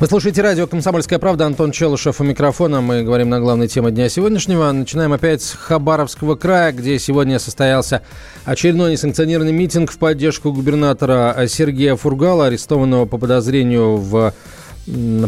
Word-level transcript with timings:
Вы 0.00 0.06
слушаете 0.06 0.42
радио 0.42 0.68
«Комсомольская 0.68 1.18
правда». 1.18 1.44
Антон 1.44 1.72
Челышев 1.72 2.20
у 2.20 2.24
микрофона. 2.24 2.80
Мы 2.80 3.02
говорим 3.02 3.30
на 3.30 3.40
главной 3.40 3.66
теме 3.66 3.90
дня 3.90 4.08
сегодняшнего. 4.08 4.70
Начинаем 4.70 5.12
опять 5.12 5.42
с 5.42 5.54
Хабаровского 5.54 6.36
края, 6.36 6.70
где 6.70 7.00
сегодня 7.00 7.40
состоялся 7.40 8.02
очередной 8.44 8.92
несанкционированный 8.92 9.50
митинг 9.50 9.90
в 9.90 9.98
поддержку 9.98 10.52
губернатора 10.52 11.34
Сергея 11.48 11.96
Фургала, 11.96 12.46
арестованного 12.46 13.06
по 13.06 13.18
подозрению 13.18 13.96
в 13.96 14.32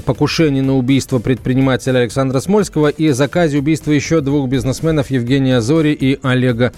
покушении 0.07 0.61
на 0.61 0.77
убийство 0.77 1.19
предпринимателя 1.19 1.99
Александра 1.99 2.39
Смольского 2.39 2.91
и 2.91 3.11
заказе 3.11 3.59
убийства 3.59 3.91
еще 3.91 4.21
двух 4.21 4.49
бизнесменов 4.49 5.11
Евгения 5.11 5.61
Зори 5.61 5.93
и 5.93 6.21
Олега 6.23 6.73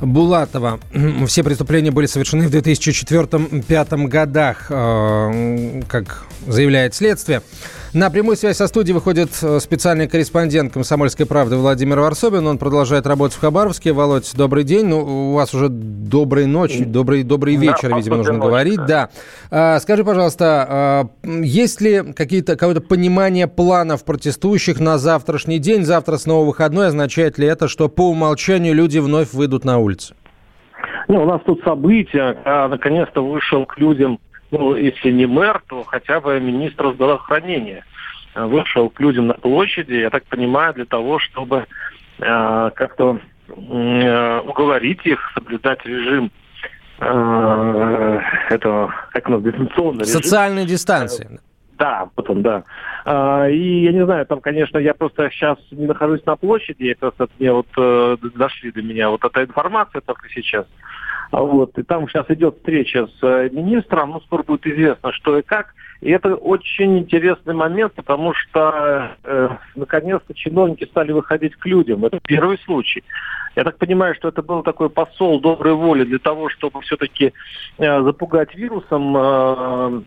Булатова. 0.00 0.78
Все 1.26 1.42
преступления 1.42 1.90
были 1.90 2.06
совершены 2.06 2.48
в 2.48 2.54
2004-2005 2.54 4.08
годах, 4.08 4.66
э, 4.70 5.82
как 5.88 6.24
заявляет 6.46 6.94
следствие. 6.94 7.42
На 7.94 8.10
прямую 8.10 8.34
связь 8.34 8.56
со 8.56 8.66
студией 8.66 8.92
выходит 8.92 9.28
э, 9.40 9.60
специальный 9.60 10.08
корреспондент 10.08 10.72
«Комсомольской 10.72 11.26
правды» 11.26 11.54
Владимир 11.54 12.00
Варсобин. 12.00 12.44
Он 12.44 12.58
продолжает 12.58 13.06
работать 13.06 13.36
в 13.36 13.40
Хабаровске. 13.40 13.92
Володь, 13.92 14.28
добрый 14.36 14.64
день. 14.64 14.86
Ну, 14.86 15.30
у 15.30 15.34
вас 15.34 15.54
уже 15.54 15.68
доброй 15.68 16.46
ночи, 16.46 16.84
добрый, 16.84 17.22
добрый 17.22 17.54
вечер, 17.54 17.90
да, 17.90 17.96
видимо, 17.96 18.16
нужно 18.16 18.32
ночь, 18.32 18.42
говорить. 18.42 18.80
Да. 18.88 19.10
да. 19.48 19.78
Скажи, 19.78 20.02
пожалуйста, 20.02 20.66
а, 20.68 21.04
есть 21.22 21.80
ли 21.80 22.12
какие-то, 22.14 22.56
какое-то 22.56 22.80
понимание 22.80 23.46
планов 23.46 24.04
протестующих 24.04 24.80
на 24.80 24.98
завтрашний 24.98 25.60
день? 25.60 25.84
Завтра 25.84 26.16
снова 26.16 26.44
выходной. 26.44 26.88
Означает 26.88 27.38
ли 27.38 27.46
это, 27.46 27.68
что 27.68 27.88
по 27.88 28.10
умолчанию 28.10 28.74
люди 28.74 28.98
вновь 28.98 29.32
выйдут 29.32 29.64
на 29.64 29.78
улицы? 29.78 30.16
Ну, 31.06 31.22
у 31.22 31.26
нас 31.26 31.40
тут 31.46 31.62
события, 31.62 32.38
а 32.44 32.66
наконец-то 32.66 33.24
вышел 33.24 33.64
к 33.66 33.78
людям 33.78 34.18
ну, 34.54 34.76
если 34.76 35.10
не 35.10 35.26
мэр, 35.26 35.62
то 35.68 35.82
хотя 35.84 36.20
бы 36.20 36.38
министр 36.38 36.92
здравоохранения 36.94 37.84
вышел 38.34 38.88
к 38.88 39.00
людям 39.00 39.26
на 39.26 39.34
площади, 39.34 39.94
я 39.94 40.10
так 40.10 40.24
понимаю, 40.24 40.74
для 40.74 40.84
того, 40.84 41.18
чтобы 41.18 41.66
э, 42.18 42.70
как-то 42.74 43.18
э, 43.48 44.40
уговорить 44.40 45.04
их 45.04 45.20
соблюдать 45.34 45.84
режим 45.84 46.30
э, 47.00 48.20
этого, 48.50 48.94
как 49.10 49.28
нас, 49.28 49.42
дистанционный 49.42 50.00
режим. 50.00 50.22
Социальной 50.22 50.66
дистанции. 50.66 51.40
Да, 51.78 52.08
потом, 52.14 52.42
да. 52.42 52.62
А, 53.04 53.48
и 53.48 53.82
я 53.82 53.92
не 53.92 54.04
знаю, 54.04 54.26
там, 54.26 54.40
конечно, 54.40 54.78
я 54.78 54.94
просто 54.94 55.28
сейчас 55.30 55.58
не 55.72 55.86
нахожусь 55.86 56.24
на 56.24 56.36
площади, 56.36 56.90
это 56.90 57.10
просто 57.10 57.28
мне 57.38 57.52
вот 57.52 57.66
э, 57.76 58.16
дошли 58.36 58.70
до 58.70 58.82
меня 58.82 59.10
вот 59.10 59.24
эта 59.24 59.42
информация 59.42 60.00
только 60.00 60.28
сейчас. 60.28 60.66
Вот, 61.32 61.78
и 61.78 61.82
там 61.82 62.08
сейчас 62.08 62.26
идет 62.30 62.56
встреча 62.56 63.06
с 63.06 63.22
э, 63.22 63.48
министром, 63.50 64.10
ну, 64.10 64.20
скоро 64.20 64.42
будет 64.42 64.66
известно, 64.66 65.12
что 65.12 65.38
и 65.38 65.42
как. 65.42 65.74
И 66.00 66.10
это 66.10 66.34
очень 66.34 66.98
интересный 66.98 67.54
момент, 67.54 67.94
потому 67.94 68.34
что 68.34 69.16
э, 69.24 69.48
наконец-то 69.74 70.34
чиновники 70.34 70.84
стали 70.84 71.12
выходить 71.12 71.56
к 71.56 71.66
людям. 71.66 72.04
Это 72.04 72.20
первый 72.22 72.58
случай. 72.58 73.02
Я 73.56 73.64
так 73.64 73.78
понимаю, 73.78 74.14
что 74.14 74.28
это 74.28 74.42
был 74.42 74.62
такой 74.62 74.90
посол 74.90 75.40
доброй 75.40 75.74
воли 75.74 76.04
для 76.04 76.18
того, 76.18 76.50
чтобы 76.50 76.82
все-таки 76.82 77.32
э, 77.78 78.02
запугать 78.02 78.54
вирусом 78.54 79.16
э, 79.16 80.02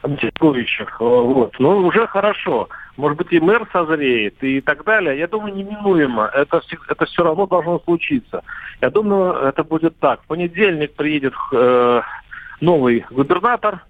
протестующих. 0.00 1.00
Вот. 1.00 1.58
Но 1.58 1.80
ну, 1.80 1.86
уже 1.86 2.06
хорошо. 2.06 2.68
Может 2.96 3.18
быть, 3.18 3.32
и 3.32 3.40
мэр 3.40 3.66
созреет 3.72 4.42
и 4.42 4.60
так 4.60 4.84
далее. 4.84 5.18
Я 5.18 5.26
думаю, 5.26 5.54
неминуемо. 5.54 6.30
Это, 6.32 6.62
это 6.88 7.06
все 7.06 7.22
равно 7.22 7.46
должно 7.46 7.78
случиться. 7.80 8.42
Я 8.80 8.90
думаю, 8.90 9.34
это 9.34 9.64
будет 9.64 9.98
так. 9.98 10.22
В 10.22 10.26
понедельник 10.26 10.94
приедет 10.94 11.34
э, 11.52 12.00
новый 12.60 13.04
губернатор, 13.10 13.84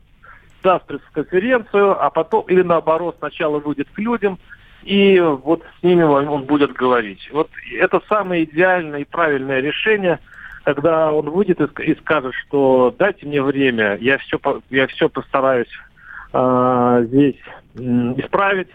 даст 0.62 0.86
пресс-конференцию, 0.86 2.02
а 2.02 2.10
потом, 2.10 2.44
или 2.48 2.62
наоборот, 2.62 3.16
сначала 3.18 3.58
выйдет 3.58 3.88
к 3.92 3.98
людям, 3.98 4.38
и 4.82 5.20
вот 5.20 5.62
с 5.78 5.82
ними 5.82 6.02
он 6.02 6.44
будет 6.44 6.72
говорить. 6.72 7.28
Вот 7.32 7.50
это 7.78 8.00
самое 8.08 8.44
идеальное 8.44 9.00
и 9.00 9.04
правильное 9.04 9.60
решение, 9.60 10.18
когда 10.64 11.12
он 11.12 11.30
выйдет 11.30 11.60
и, 11.80 11.94
скажет, 11.96 12.34
что 12.46 12.94
дайте 12.98 13.26
мне 13.26 13.42
время, 13.42 13.96
я 14.00 14.18
все, 14.18 14.38
я 14.70 14.86
все 14.86 15.08
постараюсь 15.08 15.70
э, 16.32 17.04
здесь 17.06 17.36
исправить 17.74 18.68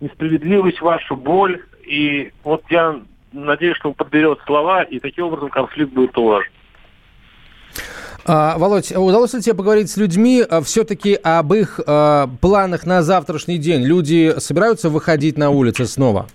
несправедливость, 0.00 0.80
вашу 0.80 1.16
боль. 1.16 1.62
И 1.86 2.32
вот 2.44 2.62
я 2.70 3.00
надеюсь, 3.32 3.76
что 3.76 3.88
он 3.88 3.94
подберет 3.94 4.38
слова, 4.46 4.82
и 4.82 4.98
таким 4.98 5.26
образом 5.26 5.50
конфликт 5.50 5.92
будет 5.92 6.16
улажен. 6.16 6.50
А, 8.26 8.58
Володь, 8.58 8.92
удалось 8.92 9.32
ли 9.34 9.40
тебе 9.40 9.54
поговорить 9.54 9.90
с 9.90 9.96
людьми 9.96 10.42
а, 10.48 10.60
все-таки 10.60 11.14
об 11.14 11.52
их 11.54 11.80
а, 11.86 12.28
планах 12.40 12.84
на 12.86 13.02
завтрашний 13.02 13.58
день? 13.58 13.82
Люди 13.82 14.38
собираются 14.38 14.90
выходить 14.90 15.38
на 15.38 15.50
улицы 15.50 15.86
снова? 15.86 16.26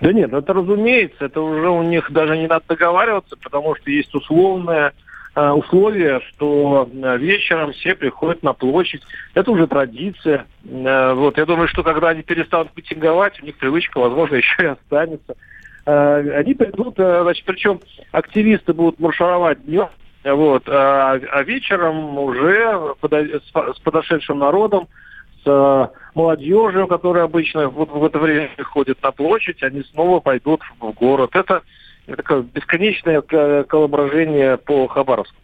Да 0.00 0.12
нет, 0.12 0.32
это 0.32 0.52
разумеется, 0.52 1.26
это 1.26 1.40
уже 1.40 1.68
у 1.68 1.82
них 1.82 2.10
даже 2.10 2.36
не 2.36 2.48
надо 2.48 2.64
договариваться, 2.68 3.36
потому 3.36 3.76
что 3.76 3.90
есть 3.90 4.12
условная 4.14 4.94
Э, 5.34 5.50
условия, 5.50 6.20
что 6.28 6.90
э, 6.92 7.16
вечером 7.16 7.72
все 7.72 7.94
приходят 7.94 8.42
на 8.42 8.52
площадь. 8.52 9.00
Это 9.32 9.50
уже 9.50 9.66
традиция. 9.66 10.46
Э, 10.62 11.14
вот, 11.14 11.38
я 11.38 11.46
думаю, 11.46 11.68
что 11.68 11.82
когда 11.82 12.10
они 12.10 12.22
перестанут 12.22 12.76
митинговать, 12.76 13.40
у 13.42 13.46
них 13.46 13.56
привычка, 13.56 13.98
возможно, 13.98 14.34
еще 14.36 14.62
и 14.62 14.66
останется. 14.66 15.36
Они 15.84 16.54
придут, 16.54 16.94
значит, 16.94 17.44
причем 17.44 17.80
активисты 18.12 18.72
будут 18.72 19.00
маршировать 19.00 19.64
днем, 19.64 19.88
вот, 20.22 20.62
а, 20.68 21.14
а 21.14 21.42
вечером 21.42 22.16
уже 22.18 22.94
с 23.02 23.80
подошедшим 23.80 24.38
народом, 24.38 24.86
с 25.42 25.90
молодежью, 26.14 26.86
которая 26.86 27.24
обычно 27.24 27.68
вот 27.68 27.90
в 27.90 28.04
это 28.04 28.20
время 28.20 28.48
приходит 28.54 29.02
на 29.02 29.10
площадь, 29.10 29.60
они 29.64 29.82
снова 29.92 30.20
пойдут 30.20 30.60
в 30.78 30.92
город. 30.92 31.30
Это 31.34 31.62
такое 32.06 32.42
бесконечное 32.42 33.22
колображение 33.22 34.56
по 34.56 34.86
Хабаровску. 34.88 35.36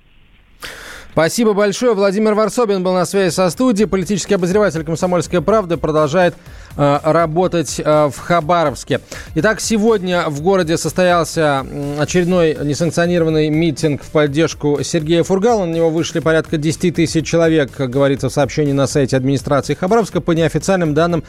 Спасибо 1.12 1.52
большое. 1.52 1.94
Владимир 1.94 2.34
Варсобин 2.34 2.84
был 2.84 2.92
на 2.92 3.04
связи 3.04 3.34
со 3.34 3.50
студией. 3.50 3.88
Политический 3.88 4.34
обозреватель 4.34 4.84
«Комсомольской 4.84 5.42
правды» 5.42 5.76
продолжает 5.76 6.34
э, 6.34 6.38
работать 6.78 7.80
э, 7.84 8.08
в 8.08 8.18
Хабаровске. 8.18 9.00
Итак, 9.34 9.60
сегодня 9.60 10.24
в 10.28 10.40
городе 10.40 10.78
состоялся 10.78 11.66
очередной 11.98 12.56
несанкционированный 12.62 13.50
митинг 13.50 14.02
в 14.02 14.10
поддержку 14.10 14.78
Сергея 14.82 15.24
Фургала. 15.24 15.64
На 15.64 15.74
него 15.74 15.90
вышли 15.90 16.20
порядка 16.20 16.56
10 16.56 16.94
тысяч 16.94 17.26
человек, 17.26 17.72
как 17.76 17.90
говорится 17.90 18.28
в 18.28 18.32
сообщении 18.32 18.72
на 18.72 18.86
сайте 18.86 19.16
администрации 19.16 19.74
Хабаровска. 19.74 20.20
По 20.20 20.32
неофициальным 20.32 20.94
данным, 20.94 21.24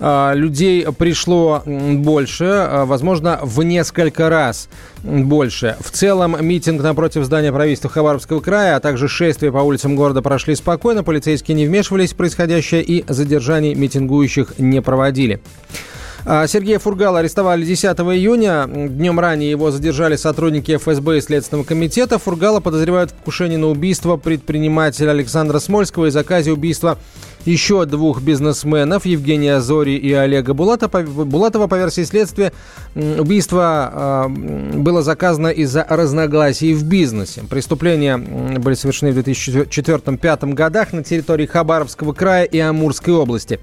э, 0.00 0.32
людей 0.34 0.86
пришло 0.96 1.62
больше, 1.66 2.44
э, 2.44 2.84
возможно, 2.84 3.40
в 3.42 3.62
несколько 3.62 4.30
раз 4.30 4.68
больше. 5.02 5.76
В 5.80 5.90
целом, 5.90 6.36
митинг 6.40 6.82
напротив 6.82 7.24
здания 7.24 7.52
правительства 7.52 7.90
Хабаровского 7.90 8.40
края, 8.40 8.76
а 8.76 8.80
также 8.80 9.08
шествие 9.08 9.52
по 9.52 9.58
улицам 9.58 9.96
города 9.96 10.22
прошли 10.22 10.54
спокойно. 10.54 11.04
Полицейские 11.04 11.54
не 11.56 11.66
вмешивались 11.66 12.12
в 12.12 12.16
происходящее 12.16 12.82
и 12.82 13.04
задержаний 13.06 13.74
митингующих 13.74 14.54
не 14.58 14.80
проводили. 14.94 15.40
А, 16.24 16.46
Сергея 16.46 16.78
Фургала 16.78 17.18
арестовали 17.18 17.64
10 17.64 17.84
июня. 17.84 18.66
Днем 18.66 19.18
ранее 19.18 19.50
его 19.50 19.70
задержали 19.70 20.16
сотрудники 20.16 20.76
ФСБ 20.76 21.18
и 21.18 21.20
Следственного 21.20 21.64
комитета. 21.66 22.18
Фургала 22.18 22.60
подозревают 22.60 23.10
в 23.10 23.14
покушении 23.14 23.56
на 23.56 23.66
убийство 23.66 24.16
предпринимателя 24.16 25.10
Александра 25.10 25.58
Смольского 25.58 26.06
и 26.06 26.10
заказе 26.10 26.52
убийства 26.52 26.96
еще 27.44 27.84
двух 27.84 28.22
бизнесменов, 28.22 29.06
Евгения 29.06 29.60
Зори 29.60 29.96
и 29.96 30.12
Олега 30.12 30.54
Булатова. 30.54 31.02
Булатова, 31.02 31.66
по 31.66 31.76
версии 31.76 32.02
следствия, 32.02 32.52
убийство 32.94 34.28
э, 34.28 34.78
было 34.78 35.02
заказано 35.02 35.48
из-за 35.48 35.86
разногласий 35.88 36.74
в 36.74 36.84
бизнесе. 36.84 37.42
Преступления 37.48 38.16
были 38.16 38.74
совершены 38.74 39.12
в 39.12 39.18
2004-2005 39.18 40.52
годах 40.54 40.92
на 40.92 41.02
территории 41.02 41.46
Хабаровского 41.46 42.12
края 42.12 42.44
и 42.44 42.58
Амурской 42.58 43.14
области. 43.14 43.60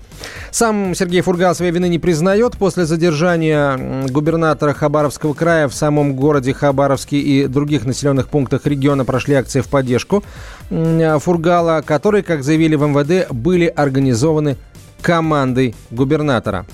Сам 0.51 0.95
Сергей 0.95 1.21
Фургал 1.21 1.55
своей 1.55 1.71
вины 1.71 1.89
не 1.89 1.99
признает. 1.99 2.57
После 2.57 2.85
задержания 2.85 4.07
губернатора 4.07 4.73
Хабаровского 4.73 5.33
края 5.33 5.67
в 5.67 5.73
самом 5.73 6.15
городе 6.15 6.53
Хабаровске 6.53 7.17
и 7.17 7.47
других 7.47 7.85
населенных 7.85 8.29
пунктах 8.29 8.65
региона 8.65 9.05
прошли 9.05 9.35
акции 9.35 9.61
в 9.61 9.67
поддержку 9.67 10.23
Фургала, 10.71 11.83
которые, 11.85 12.23
как 12.23 12.43
заявили 12.43 12.75
в 12.75 12.87
МВД, 12.87 13.31
были 13.31 13.65
организованы 13.65 14.57
командой 15.01 15.75
губернатора. 15.89 16.65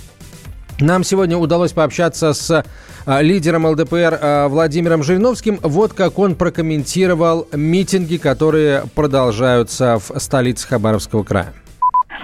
Нам 0.80 1.04
сегодня 1.04 1.38
удалось 1.38 1.72
пообщаться 1.72 2.34
с 2.34 2.64
а, 3.08 3.22
лидером 3.22 3.66
ЛДПР 3.66 4.20
а, 4.22 4.48
Владимиром 4.48 5.02
Жириновским. 5.02 5.60
Вот 5.64 5.94
как 5.94 6.20
он 6.20 6.36
прокомментировал 6.36 7.48
митинги, 7.52 8.18
которые 8.18 8.84
продолжаются 8.94 9.98
в 9.98 10.20
столице 10.20 10.68
Хабаровского 10.68 11.24
края. 11.24 11.54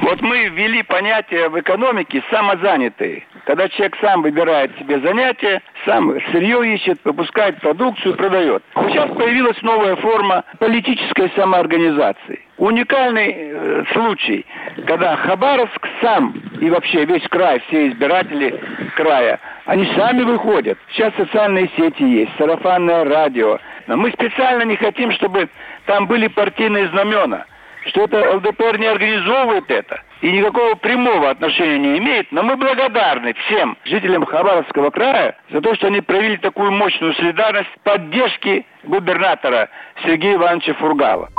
Вот 0.02 0.22
мы 0.22 0.46
ввели 0.50 0.82
понятие 0.84 1.50
в 1.50 1.60
экономике 1.60 2.24
самозанятый. 2.32 3.26
Когда 3.46 3.70
человек 3.70 3.96
сам 4.02 4.22
выбирает 4.22 4.76
себе 4.78 5.00
занятие, 5.00 5.62
сам 5.86 6.20
сырье 6.32 6.74
ищет, 6.74 7.00
выпускает 7.04 7.60
продукцию, 7.60 8.16
продает. 8.16 8.64
Сейчас 8.76 9.10
появилась 9.12 9.62
новая 9.62 9.96
форма 9.98 10.44
политической 10.60 11.32
самоорганизации. 11.36 12.40
Уникальный 12.58 13.34
э, 13.36 13.84
случай, 13.94 14.46
когда 14.88 15.16
Хабаровск 15.18 15.88
сам 16.02 16.34
и 16.60 16.70
вообще 16.70 17.06
весь 17.06 17.28
край, 17.28 17.62
все 17.68 17.90
избиратели 17.90 18.60
края, 18.96 19.40
они 19.66 19.86
сами 19.96 20.24
выходят. 20.24 20.78
Сейчас 20.92 21.14
социальные 21.16 21.70
сети 21.76 22.04
есть, 22.04 22.32
сарафанное 22.38 23.04
радио. 23.04 23.60
Но 23.88 23.98
мы 23.98 24.12
специально 24.12 24.64
не 24.64 24.76
хотим, 24.76 25.12
чтобы 25.12 25.50
там 25.86 26.08
были 26.08 26.28
партийные 26.28 26.88
знамена– 26.90 27.46
что-то 27.88 28.36
ЛДПР 28.36 28.78
не 28.78 28.88
организовывает 28.88 29.70
это 29.70 30.02
и 30.22 30.32
никакого 30.32 30.76
прямого 30.76 31.30
отношения 31.30 31.78
не 31.78 31.98
имеет, 31.98 32.32
но 32.32 32.44
мы 32.44 32.56
благодарны 32.56 33.34
всем 33.46 33.78
жителям 33.84 34.26
Хабаровского 34.26 34.90
края 34.90 35.38
за 35.52 35.62
то, 35.62 35.76
что 35.76 35.88
они 35.88 36.00
проявили 36.02 36.38
такую 36.38 36.72
мощную 36.72 37.14
солидарность 37.16 37.70
поддержки 37.84 38.66
губернатора 38.84 39.70
Сергея 40.04 40.36
Ивановича 40.36 40.74
Фургала. 40.76 41.30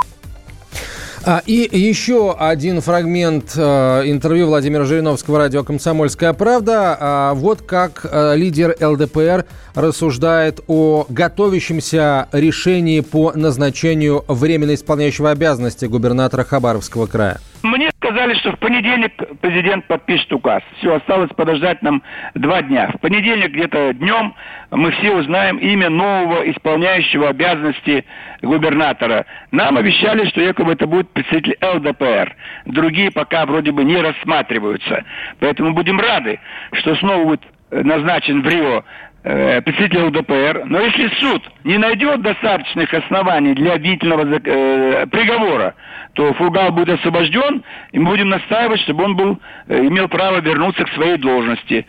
А, 1.27 1.43
и 1.47 1.67
еще 1.73 2.37
один 2.39 2.83
фрагмент 2.83 3.53
э, 3.57 4.03
интервью 4.05 4.49
Владимира 4.49 4.85
Жириновского 4.85 5.39
радио 5.39 5.65
«Комсомольская 5.65 6.35
правда». 6.35 6.97
А, 7.01 7.35
вот 7.35 7.63
как 7.63 8.05
э, 8.05 8.37
лидер 8.37 8.77
ЛДПР 8.79 9.47
рассуждает 9.75 10.61
о 10.67 11.07
готовящемся 11.09 12.29
решении 12.31 13.01
по 13.01 13.33
назначению 13.35 14.23
временно 14.29 14.75
исполняющего 14.75 15.31
обязанности 15.31 15.87
губернатора 15.87 16.45
Хабаровского 16.45 17.07
края. 17.07 17.41
Мне 17.65 17.91
сказали, 17.97 18.35
что 18.35 18.53
в 18.53 18.59
понедельник 18.59 19.15
президент 19.41 19.87
подпишет 19.87 20.31
указ. 20.35 20.63
Все, 20.77 20.97
осталось 20.97 21.31
подождать 21.31 21.81
нам 21.81 22.03
два 22.35 22.61
дня. 22.61 22.91
В 22.93 23.01
понедельник 23.01 23.53
где-то 23.53 23.95
днем 23.95 24.35
мы 24.71 24.91
все 24.91 25.15
узнаем 25.15 25.57
имя 25.57 25.89
нового 25.89 26.43
исполняющего 26.51 27.31
обязанности 27.31 28.05
губернатора. 28.43 29.25
Нам 29.51 29.79
обещали, 29.79 30.29
что 30.29 30.43
якобы 30.43 30.73
это 30.73 30.87
будет 30.87 31.09
представитель 31.09 31.57
ЛДПР. 31.63 32.37
Другие 32.67 33.11
пока 33.11 33.47
вроде 33.47 33.73
бы 33.73 33.83
не 33.83 33.97
рассматриваются. 33.97 35.03
Поэтому 35.41 35.73
будем 35.73 35.99
рады, 35.99 36.41
что 36.75 36.95
снова 36.97 37.25
будет 37.25 37.45
назначен 37.71 38.43
в 38.43 38.47
Рио 38.47 38.85
э, 39.25 39.61
представитель 39.63 40.05
ЛДПР. 40.05 40.65
Но 40.67 40.81
если 40.81 41.09
суд 41.21 41.43
не 41.65 41.79
найдет 41.79 42.23
достаточных 42.23 42.93
оснований 42.95 43.55
для 43.55 43.75
обвинительного 43.75 44.23
э, 44.23 45.07
приговора, 45.07 45.75
то 46.13 46.33
Фургал 46.35 46.71
будет 46.71 46.91
освобожден, 47.01 47.65
и 47.93 47.99
мы 47.99 48.11
будем 48.11 48.29
настаивать, 48.29 48.81
чтобы 48.81 49.05
он 49.05 49.17
был, 49.17 49.39
э, 49.69 49.87
имел 49.87 50.09
право 50.09 50.41
вернуться 50.41 50.85
к 50.85 50.89
своей 50.91 51.17
должности. 51.17 51.87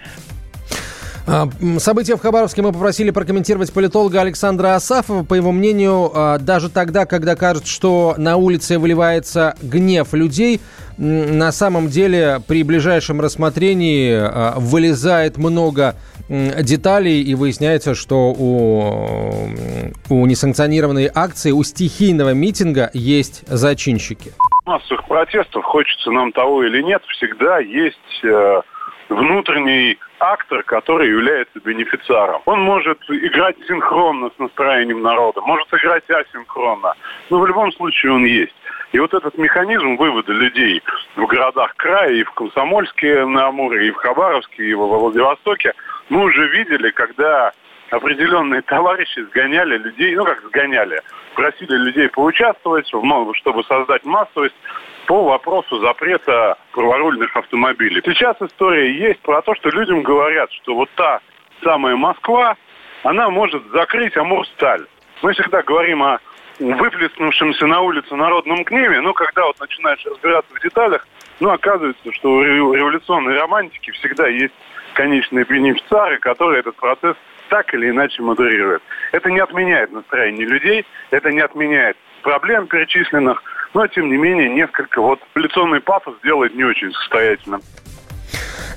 А, 1.27 1.49
события 1.79 2.15
в 2.17 2.21
Хабаровске 2.21 2.61
мы 2.61 2.71
попросили 2.71 3.09
прокомментировать 3.09 3.73
политолога 3.73 4.21
Александра 4.21 4.75
Асафова. 4.75 5.23
По 5.23 5.33
его 5.33 5.51
мнению, 5.51 6.11
а, 6.13 6.37
даже 6.37 6.69
тогда, 6.69 7.05
когда 7.05 7.35
кажется, 7.35 7.71
что 7.71 8.13
на 8.17 8.35
улице 8.37 8.77
выливается 8.77 9.55
гнев 9.61 10.13
людей, 10.13 10.61
на 10.97 11.51
самом 11.51 11.89
деле 11.89 12.41
при 12.47 12.63
ближайшем 12.63 13.19
рассмотрении 13.21 14.13
а, 14.13 14.53
вылезает 14.57 15.37
много 15.37 15.95
деталей 16.29 17.21
и 17.21 17.35
выясняется, 17.35 17.95
что 17.95 18.31
у, 18.31 19.49
у 20.09 20.25
несанкционированной 20.25 21.09
акции, 21.13 21.51
у 21.51 21.63
стихийного 21.63 22.33
митинга 22.33 22.89
есть 22.93 23.47
зачинщики. 23.47 24.33
Массовых 24.65 25.05
протестов, 25.07 25.63
хочется 25.63 26.11
нам 26.11 26.31
того 26.31 26.63
или 26.63 26.81
нет, 26.81 27.03
всегда 27.09 27.59
есть 27.59 28.23
э, 28.23 28.61
внутренний 29.09 29.99
актор, 30.19 30.63
который 30.63 31.09
является 31.09 31.59
бенефициаром. 31.59 32.41
Он 32.45 32.61
может 32.61 32.99
играть 33.09 33.55
синхронно 33.67 34.31
с 34.35 34.39
настроением 34.39 35.03
народа, 35.03 35.41
может 35.41 35.67
играть 35.71 36.09
асинхронно, 36.09 36.93
но 37.29 37.39
в 37.39 37.45
любом 37.45 37.71
случае 37.73 38.13
он 38.13 38.25
есть. 38.25 38.55
И 38.91 38.99
вот 38.99 39.13
этот 39.13 39.37
механизм 39.37 39.97
вывода 39.97 40.31
людей 40.31 40.81
в 41.15 41.25
городах 41.25 41.75
края, 41.75 42.13
и 42.13 42.23
в 42.23 42.31
Комсомольске 42.31 43.25
на 43.25 43.47
Амуре, 43.47 43.87
и 43.87 43.91
в 43.91 43.95
Хабаровске, 43.95 44.63
и 44.63 44.73
во 44.73 44.87
Владивостоке, 44.87 45.73
мы 46.09 46.23
уже 46.25 46.47
видели, 46.49 46.89
когда 46.91 47.51
определенные 47.89 48.61
товарищи 48.61 49.19
сгоняли 49.19 49.77
людей, 49.77 50.15
ну 50.15 50.25
как 50.25 50.41
сгоняли, 50.43 51.01
просили 51.35 51.77
людей 51.77 52.09
поучаствовать, 52.09 52.87
чтобы 52.87 53.63
создать 53.63 54.03
массовость 54.05 54.55
по 55.05 55.23
вопросу 55.23 55.79
запрета 55.79 56.57
праворульных 56.71 57.35
автомобилей. 57.35 58.01
Сейчас 58.03 58.35
история 58.41 58.91
есть 58.91 59.19
про 59.21 59.41
то, 59.41 59.53
что 59.55 59.69
людям 59.69 60.01
говорят, 60.01 60.51
что 60.51 60.75
вот 60.75 60.89
та 60.95 61.19
самая 61.63 61.95
Москва, 61.95 62.55
она 63.03 63.29
может 63.29 63.63
закрыть 63.71 64.17
Амурсталь. 64.17 64.85
Мы 65.21 65.33
всегда 65.33 65.61
говорим 65.61 66.01
о 66.03 66.19
выплеснувшемся 66.59 67.67
на 67.67 67.81
улицу 67.81 68.15
народном 68.15 68.63
гневе, 68.63 69.01
но 69.01 69.13
когда 69.13 69.45
вот 69.45 69.59
начинаешь 69.59 70.03
разбираться 70.05 70.53
в 70.53 70.61
деталях, 70.61 71.05
ну, 71.39 71.51
оказывается, 71.51 72.13
что 72.13 72.29
у 72.29 72.73
революционной 72.73 73.37
романтики 73.37 73.91
всегда 73.91 74.27
есть 74.27 74.53
конечные 74.95 75.45
бенефициары, 75.45 76.17
которые 76.19 76.61
этот 76.61 76.75
процесс 76.77 77.15
так 77.49 77.71
или 77.73 77.89
иначе 77.89 78.23
модерируют. 78.23 78.81
Это 79.11 79.29
не 79.29 79.39
отменяет 79.39 79.91
настроение 79.91 80.47
людей, 80.47 80.85
это 81.11 81.31
не 81.31 81.41
отменяет 81.41 81.95
проблем 82.23 82.65
перечисленных, 82.67 83.43
но, 83.75 83.85
тем 83.87 84.09
не 84.09 84.17
менее, 84.17 84.49
несколько 84.49 84.99
вот 85.01 85.19
полиционный 85.33 85.79
пафос 85.79 86.15
делает 86.23 86.55
не 86.55 86.63
очень 86.63 86.91
состоятельным. 86.93 87.61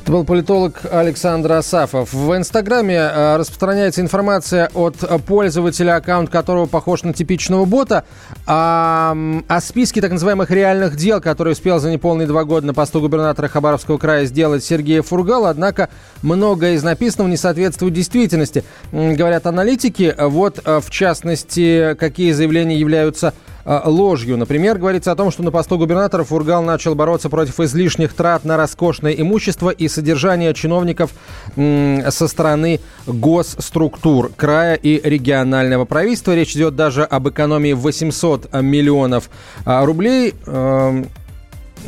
Это 0.09 0.17
был 0.17 0.25
политолог 0.25 0.81
Александр 0.91 1.53
Асафов. 1.53 2.15
В 2.15 2.35
Инстаграме 2.35 2.95
э, 2.95 3.37
распространяется 3.37 4.01
информация 4.01 4.71
от 4.73 4.97
пользователя, 5.27 5.97
аккаунт 5.97 6.31
которого 6.31 6.65
похож 6.65 7.03
на 7.03 7.13
типичного 7.13 7.67
бота, 7.67 8.05
о, 8.47 9.15
о 9.47 9.61
списке 9.61 10.01
так 10.01 10.11
называемых 10.11 10.51
реальных 10.51 10.97
дел, 10.97 11.21
которые 11.21 11.53
успел 11.53 11.79
за 11.79 11.91
неполные 11.91 12.27
два 12.27 12.45
года 12.45 12.67
на 12.67 12.73
посту 12.73 13.03
губернатора 13.03 13.49
Хабаровского 13.49 13.99
края 13.99 14.25
сделать 14.25 14.65
Сергей 14.65 15.03
Фургал. 15.03 15.45
Однако 15.45 15.91
многое 16.23 16.77
из 16.77 16.83
написанного 16.83 17.29
не 17.29 17.37
соответствует 17.37 17.93
действительности. 17.93 18.65
Говорят 18.93 19.47
аналитики. 19.47 20.15
Вот, 20.19 20.59
э, 20.65 20.81
в 20.81 20.89
частности, 20.89 21.95
какие 22.01 22.33
заявления 22.33 22.79
являются 22.79 23.35
ложью. 23.69 24.37
Например, 24.39 24.79
говорится 24.79 25.13
о 25.13 25.17
том, 25.17 25.31
что 25.31 25.43
на 25.43 25.51
посту 25.51 25.77
губернатора 25.77 26.25
Фургал 26.25 26.63
начал 26.63 26.95
бороться 26.95 27.29
против 27.29 27.61
излишних 27.61 28.15
трат 28.15 28.45
на 28.45 28.57
роскошное 28.57 29.13
имущество 29.13 29.71
и 29.71 29.89
содержание 29.89 30.55
чиновников 30.55 31.11
со 31.55 32.29
стороны 32.29 32.81
госструктур 33.07 34.31
края 34.35 34.75
и 34.75 35.01
регионального 35.07 35.85
правительства. 35.85 36.35
Речь 36.35 36.57
идет 36.57 36.77
даже 36.77 37.05
об 37.05 37.29
экономии 37.29 37.73
800 37.73 38.55
миллионов 38.63 39.29
э, 39.65 39.85
рублей. 39.85 40.35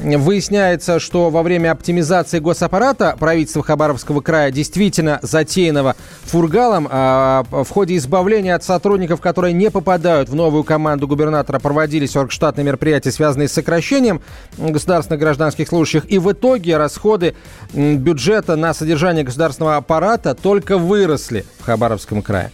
Выясняется, 0.02 0.98
что 0.98 1.30
во 1.30 1.42
время 1.42 1.72
оптимизации 1.72 2.38
госаппарата 2.38 3.16
правительства 3.18 3.62
Хабаровского 3.62 4.20
края 4.20 4.50
действительно 4.50 5.18
затеянного 5.22 5.94
Фургалом 6.22 6.88
а, 6.90 7.44
в 7.50 7.68
ходе 7.68 7.96
избавления 7.96 8.54
от 8.54 8.64
сотрудников, 8.64 9.20
которые 9.20 9.52
не 9.52 9.70
попадают 9.70 10.28
в 10.28 10.34
новую 10.34 10.64
команду 10.64 11.06
губернатора, 11.06 11.58
проводились 11.58 12.16
оргштатные 12.16 12.64
мероприятия, 12.64 13.12
связанные 13.12 13.48
с 13.48 13.52
сокращением 13.52 14.22
государственных 14.56 15.20
гражданских 15.20 15.68
служащих. 15.68 16.10
И 16.10 16.18
в 16.18 16.32
итоге 16.32 16.76
расходы 16.78 17.34
бюджета 17.74 18.56
на 18.56 18.72
содержание 18.72 19.24
государственного 19.24 19.76
аппарата 19.76 20.34
только 20.34 20.78
выросли 20.78 21.44
в 21.58 21.64
Хабаровском 21.64 22.22
крае. 22.22 22.50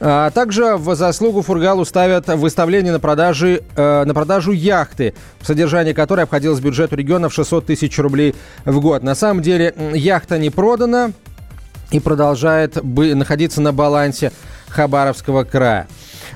А 0.00 0.30
также 0.30 0.76
в 0.76 0.94
заслугу 0.96 1.42
Фургалу 1.42 1.84
ставят 1.84 2.26
выставление 2.28 2.92
на, 2.92 3.00
продажи, 3.00 3.62
э, 3.76 4.04
на 4.04 4.14
продажу 4.14 4.52
яхты, 4.52 5.14
содержание 5.42 5.94
которой 5.94 6.22
обходилось 6.22 6.60
бюджет 6.60 6.77
бюджету 6.78 6.94
регионов 6.94 7.34
600 7.34 7.66
тысяч 7.66 7.98
рублей 7.98 8.36
в 8.64 8.80
год. 8.80 9.02
На 9.02 9.16
самом 9.16 9.42
деле 9.42 9.74
яхта 9.94 10.38
не 10.38 10.50
продана 10.50 11.10
и 11.90 11.98
продолжает 11.98 12.78
находиться 12.84 13.60
на 13.60 13.72
балансе 13.72 14.30
Хабаровского 14.68 15.42
края. 15.42 15.88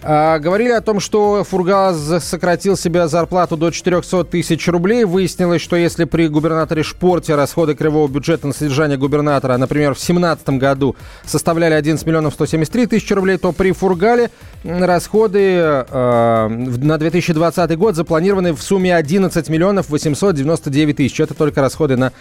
А, 0.02 0.38
говорили 0.38 0.70
о 0.70 0.80
том, 0.80 1.00
что 1.00 1.44
Фургаз 1.44 2.24
сократил 2.24 2.76
себе 2.76 3.08
зарплату 3.08 3.56
до 3.56 3.70
400 3.70 4.24
тысяч 4.24 4.66
рублей. 4.68 5.04
Выяснилось, 5.04 5.62
что 5.62 5.76
если 5.76 6.04
при 6.04 6.28
губернаторе 6.28 6.82
Шпорте 6.82 7.34
расходы 7.34 7.74
кривого 7.74 8.08
бюджета 8.08 8.46
на 8.46 8.52
содержание 8.52 8.98
губернатора, 8.98 9.56
например, 9.56 9.94
в 9.94 9.98
2017 9.98 10.48
году 10.50 10.96
составляли 11.24 11.74
11 11.74 12.06
миллионов 12.06 12.34
173 12.34 12.86
тысячи 12.86 13.12
рублей, 13.12 13.38
то 13.38 13.52
при 13.52 13.72
Фургале 13.72 14.30
расходы 14.64 15.40
э, 15.40 16.48
на 16.48 16.98
2020 16.98 17.76
год 17.78 17.96
запланированы 17.96 18.52
в 18.52 18.62
сумме 18.62 18.94
11 18.94 19.48
миллионов 19.48 19.88
899 19.90 20.96
тысяч. 20.96 21.20
Это 21.20 21.34
только 21.34 21.60
расходы 21.60 21.96
на 21.96 22.12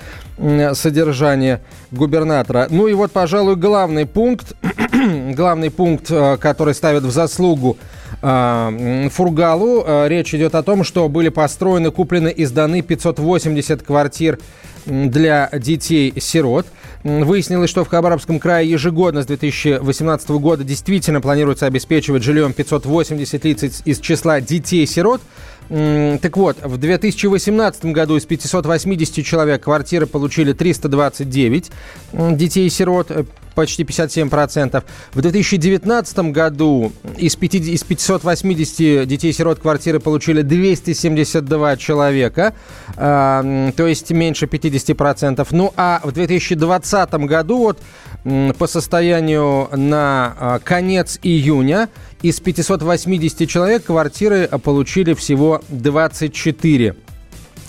содержание 0.73 1.61
губернатора. 1.91 2.67
Ну 2.69 2.87
и 2.87 2.93
вот, 2.93 3.11
пожалуй, 3.11 3.55
главный 3.55 4.05
пункт, 4.05 4.53
главный 5.35 5.71
пункт, 5.71 6.07
э, 6.09 6.37
который 6.37 6.73
ставят 6.73 7.03
в 7.03 7.11
заслугу 7.11 7.77
э, 8.21 9.09
Фургалу. 9.11 9.83
Э, 9.85 10.07
речь 10.07 10.33
идет 10.33 10.55
о 10.55 10.63
том, 10.63 10.83
что 10.83 11.07
были 11.09 11.29
построены, 11.29 11.91
куплены 11.91 12.29
и 12.29 12.45
сданы 12.45 12.81
580 12.81 13.83
квартир 13.83 14.39
для 14.85 15.49
детей-сирот. 15.53 16.65
Выяснилось, 17.03 17.69
что 17.69 17.83
в 17.83 17.87
Хабаровском 17.87 18.39
крае 18.39 18.69
ежегодно 18.69 19.23
с 19.23 19.25
2018 19.25 20.29
года 20.31 20.63
действительно 20.63 21.21
планируется 21.21 21.65
обеспечивать 21.65 22.23
жильем 22.23 22.53
580 22.53 23.45
лиц 23.45 23.81
из 23.85 23.99
числа 23.99 24.39
детей-сирот. 24.39 25.21
Так 25.69 26.35
вот, 26.35 26.57
в 26.63 26.77
2018 26.77 27.85
году 27.85 28.17
из 28.17 28.25
580 28.25 29.25
человек 29.25 29.63
квартиры 29.63 30.05
получили 30.05 30.53
329 30.53 31.71
детей-сирот, 32.13 33.11
почти 33.55 33.83
57%. 33.83 34.83
В 35.13 35.21
2019 35.21 36.19
году 36.31 36.91
из, 37.17 37.35
50, 37.35 37.67
из 37.67 37.83
580 37.83 39.07
детей-сирот 39.07 39.59
квартиры 39.59 39.99
получили 39.99 40.41
272 40.41 41.77
человека, 41.77 42.53
э, 42.95 43.71
то 43.75 43.87
есть 43.87 44.11
меньше 44.11 44.45
50%. 44.45 45.47
Ну 45.51 45.73
а 45.75 46.01
в 46.03 46.11
2020 46.11 47.13
году 47.13 47.57
вот 47.57 47.79
по 48.57 48.67
состоянию 48.67 49.67
на 49.75 50.35
а, 50.39 50.59
конец 50.59 51.19
июня 51.23 51.89
из 52.21 52.39
580 52.39 53.49
человек 53.49 53.85
квартиры 53.85 54.47
получили 54.63 55.13
всего 55.13 55.61
24 55.69 56.95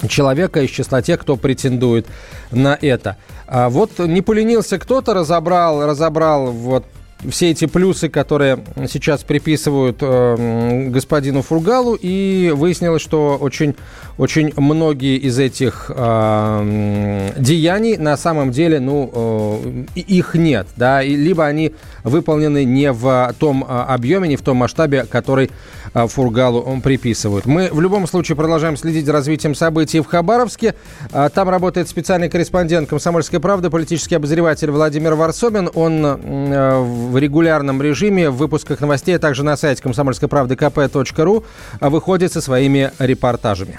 человека 0.09 0.61
из 0.63 0.71
числа 0.71 1.03
тех, 1.03 1.21
кто 1.21 1.37
претендует 1.37 2.07
на 2.51 2.79
это. 2.81 3.17
А 3.47 3.69
вот 3.69 3.99
не 3.99 4.23
поленился 4.23 4.79
кто-то, 4.79 5.15
разобрал, 5.15 5.87
разобрал 5.87 6.51
вот 6.51 6.85
все 7.31 7.51
эти 7.51 7.67
плюсы, 7.67 8.09
которые 8.09 8.65
сейчас 8.89 9.23
приписывают 9.23 9.99
э, 10.01 10.89
господину 10.89 11.43
Фургалу, 11.43 11.95
и 11.95 12.53
выяснилось, 12.55 13.03
что 13.03 13.37
очень, 13.41 13.77
очень 14.19 14.53
многие 14.57 15.17
из 15.17 15.39
этих 15.39 15.91
э, 15.95 17.31
деяний 17.37 17.97
на 17.97 18.17
самом 18.17 18.51
деле, 18.51 18.81
ну, 18.81 19.11
э, 19.15 19.85
их 19.95 20.35
нет, 20.35 20.67
да, 20.77 21.03
и, 21.03 21.15
либо 21.15 21.47
они 21.47 21.75
выполнены 22.05 22.65
не 22.65 22.93
в 22.93 23.35
том 23.39 23.65
э, 23.65 23.67
объеме, 23.67 24.29
не 24.29 24.37
в 24.37 24.43
том 24.43 24.59
масштабе, 24.59 25.05
который 25.05 25.51
э, 25.95 26.07
Фургалу 26.07 26.81
приписывают. 26.83 27.47
Мы 27.47 27.69
в 27.73 27.81
любом 27.81 28.07
случае 28.07 28.37
продолжаем 28.37 28.77
следить 28.77 29.07
за 29.07 29.13
развитием 29.13 29.55
событий 29.55 30.01
в 30.01 30.07
Хабаровске. 30.07 30.75
Там 31.35 31.49
работает 31.49 31.89
специальный 31.89 32.29
корреспондент 32.29 32.89
«Комсомольской 32.89 33.41
правды», 33.41 33.71
политический 33.71 34.17
обозреватель 34.17 34.71
Владимир 34.71 35.15
Варсобин. 35.15 35.71
Он 35.75 36.05
э, 36.05 36.81
в 36.81 37.17
регулярном 37.17 37.81
режиме 37.83 38.31
в 38.31 38.37
выпусках 38.37 38.81
новостей, 38.81 39.17
а 39.17 39.19
также 39.19 39.43
на 39.43 39.57
сайте 39.57 39.83
комсомольской 39.83 40.29
правды 40.29 40.55
kp.ru 40.55 41.45
выходит 41.81 42.33
со 42.33 42.41
своими 42.41 42.91
репортажами. 42.99 43.79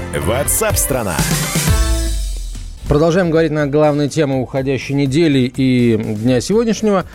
Ватсап-страна! 0.19 1.15
Продолжаем 2.89 3.31
говорить 3.31 3.51
на 3.51 3.65
главные 3.67 4.09
темы 4.09 4.41
уходящей 4.41 4.93
недели 4.93 5.49
и 5.55 5.95
дня 5.95 6.41
сегодняшнего. 6.41 7.05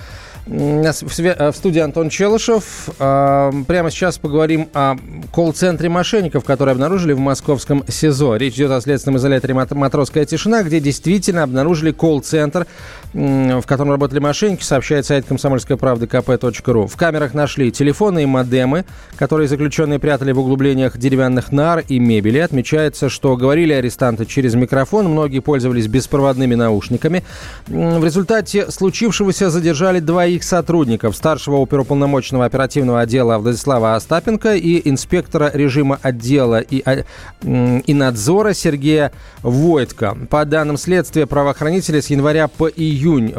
В 0.47 1.53
студии 1.53 1.81
Антон 1.81 2.09
Челышев. 2.09 2.89
А, 3.01 3.53
прямо 3.67 3.91
сейчас 3.91 4.17
поговорим 4.17 4.69
о 4.73 4.97
колл-центре 5.33 5.89
мошенников, 5.89 6.45
которые 6.45 6.73
обнаружили 6.73 7.13
в 7.13 7.19
московском 7.19 7.85
СИЗО. 7.87 8.37
Речь 8.37 8.55
идет 8.55 8.71
о 8.71 8.81
следственном 8.81 9.19
изоляторе 9.19 9.55
«Матросская 9.55 10.25
тишина», 10.25 10.63
где 10.63 10.79
действительно 10.79 11.43
обнаружили 11.43 11.91
колл-центр, 11.91 12.67
в 13.13 13.63
котором 13.63 13.91
работали 13.91 14.19
мошенники, 14.21 14.63
сообщает 14.63 15.07
сайт 15.07 15.27
комсомольской 15.27 15.77
правды 15.77 16.07
kp.ru. 16.07 16.87
В 16.87 16.97
камерах 16.97 17.35
нашли 17.35 17.73
телефоны 17.73 18.23
и 18.23 18.27
модемы, 18.27 18.85
которые 19.17 19.49
заключенные 19.49 19.99
прятали 19.99 20.33
в 20.33 20.39
углублениях 20.39 20.97
деревянных 20.99 21.51
нар 21.51 21.83
и 21.89 21.99
мебели. 21.99 22.39
Отмечается, 22.39 23.09
что 23.09 23.37
говорили 23.37 23.73
арестанты 23.73 24.27
через 24.27 24.55
микрофон, 24.55 25.09
многие 25.09 25.41
пользовались 25.41 25.87
беспроводными 25.87 26.55
наушниками. 26.55 27.25
В 27.67 28.05
результате 28.05 28.71
случившегося 28.71 29.51
задержали 29.51 30.01
двоих 30.01 30.37
двоих 30.37 30.45
сотрудников, 30.45 31.17
старшего 31.17 31.57
оперуполномоченного 31.57 32.45
оперативного 32.45 33.01
отдела 33.01 33.39
Владислава 33.39 33.95
Остапенко 33.95 34.55
и 34.57 34.89
инспектора 34.89 35.51
режима 35.55 35.99
отдела 36.03 36.61
и, 36.61 36.83
а, 36.85 37.05
и 37.45 37.95
надзора 37.95 38.53
Сергея 38.53 39.13
Войтко. 39.43 40.17
По 40.29 40.45
данным 40.45 40.77
следствия, 40.77 41.27
правоохранители 41.27 42.01
с 42.01 42.11
января 42.11 42.49
по 42.49 42.69
июнь 42.69 42.96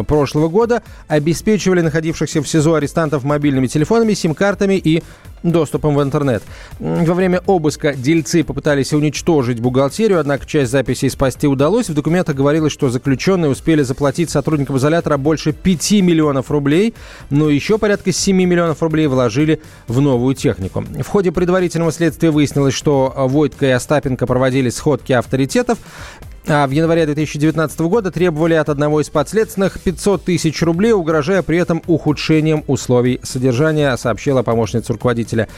прошлого 0.07 0.47
года 0.47 0.83
обеспечивали 1.07 1.81
находившихся 1.81 2.41
в 2.41 2.47
СИЗО 2.47 2.75
арестантов 2.75 3.23
мобильными 3.23 3.67
телефонами, 3.67 4.13
сим-картами 4.13 4.75
и 4.75 5.03
доступом 5.43 5.95
в 5.95 6.01
интернет. 6.01 6.43
Во 6.79 7.13
время 7.13 7.41
обыска 7.45 7.93
дельцы 7.93 8.43
попытались 8.43 8.93
уничтожить 8.93 9.59
бухгалтерию, 9.59 10.19
однако 10.19 10.45
часть 10.45 10.71
записей 10.71 11.09
спасти 11.09 11.47
удалось. 11.47 11.89
В 11.89 11.93
документах 11.93 12.35
говорилось, 12.35 12.73
что 12.73 12.89
заключенные 12.89 13.49
успели 13.49 13.83
заплатить 13.83 14.29
сотрудникам 14.29 14.77
изолятора 14.77 15.17
больше 15.17 15.53
5 15.53 15.91
миллионов 16.01 16.51
рублей, 16.51 16.93
но 17.29 17.49
еще 17.49 17.77
порядка 17.77 18.11
7 18.11 18.35
миллионов 18.35 18.81
рублей 18.81 19.07
вложили 19.07 19.61
в 19.87 20.01
новую 20.01 20.35
технику. 20.35 20.83
В 20.83 21.07
ходе 21.07 21.31
предварительного 21.31 21.91
следствия 21.91 22.31
выяснилось, 22.31 22.73
что 22.73 23.13
Войтко 23.15 23.65
и 23.67 23.69
Остапенко 23.69 24.25
проводили 24.25 24.69
сходки 24.69 25.13
авторитетов. 25.13 25.77
А 26.49 26.65
в 26.65 26.71
январе 26.71 27.05
2019 27.05 27.79
года 27.81 28.09
требовали 28.09 28.53
от 28.53 28.69
одного 28.69 29.01
из 29.01 29.09
подследственных 29.09 29.81
500 29.81 30.23
тысяч 30.23 30.61
рублей, 30.61 30.93
угрожая 30.93 31.41
при 31.41 31.57
этом 31.57 31.83
ухудшением 31.87 32.63
условий 32.67 33.19
содержания, 33.21 33.93
сообщила 33.97 34.43
помощница 34.43 34.93
руководителя 34.93 35.49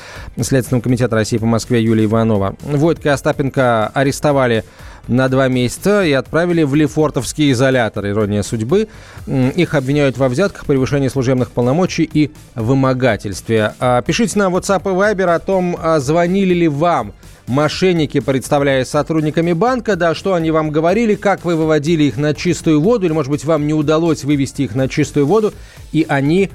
Следственного 0.42 0.82
комитета 0.82 1.16
России 1.16 1.38
по 1.38 1.46
Москве 1.46 1.84
Юлия 1.84 2.06
Иванова. 2.06 2.56
Войтка 2.64 3.14
Остапенко 3.14 3.90
арестовали 3.90 4.64
на 5.08 5.30
два 5.30 5.48
месяца 5.48 6.04
и 6.04 6.12
отправили 6.12 6.64
в 6.64 6.74
Лефортовский 6.74 7.52
изолятор. 7.52 8.08
Ирония 8.08 8.42
судьбы. 8.42 8.88
Их 9.28 9.76
обвиняют 9.76 10.18
во 10.18 10.28
взятках, 10.28 10.66
превышении 10.66 11.08
служебных 11.08 11.52
полномочий 11.52 12.10
и 12.12 12.32
вымогательстве. 12.56 13.74
А 13.80 14.02
пишите 14.02 14.40
нам 14.40 14.56
WhatsApp 14.56 14.82
и 14.82 14.96
Viber 14.96 15.36
о 15.36 15.40
том, 15.40 15.78
а 15.80 16.00
звонили 16.00 16.56
ли 16.56 16.68
вам 16.68 17.14
мошенники, 17.50 18.20
представляя 18.20 18.86
сотрудниками 18.86 19.54
банка, 19.54 19.96
да, 19.96 20.14
что 20.14 20.36
они 20.36 20.52
вам 20.52 20.70
говорили, 20.70 21.16
как 21.16 21.44
вы 21.44 21.56
выводили 21.56 22.04
их 22.04 22.18
на 22.18 22.36
чистую 22.36 22.80
воду, 22.80 23.08
или, 23.08 23.14
может 23.14 23.32
быть, 23.32 23.44
вам 23.44 23.66
не 23.66 23.74
удалось 23.74 24.24
вывести 24.24 24.62
их 24.62 24.76
на 24.76 24.88
чистую 24.88 25.26
воду, 25.26 25.54
и 25.92 26.06
они 26.08 26.52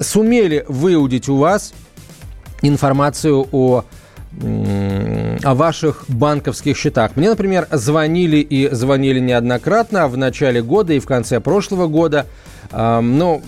сумели 0.00 0.64
выудить 0.68 1.28
у 1.28 1.36
вас 1.36 1.72
информацию 2.60 3.48
о 3.50 3.84
о 4.40 5.54
ваших 5.54 6.04
банковских 6.08 6.76
счетах. 6.76 7.16
Мне, 7.16 7.30
например, 7.30 7.66
звонили 7.72 8.38
и 8.38 8.68
звонили 8.72 9.20
неоднократно 9.20 10.08
в 10.08 10.16
начале 10.16 10.62
года 10.62 10.92
и 10.92 11.00
в 11.00 11.06
конце 11.06 11.40
прошлого 11.40 11.86
года. 11.86 12.26
Но 12.70 13.40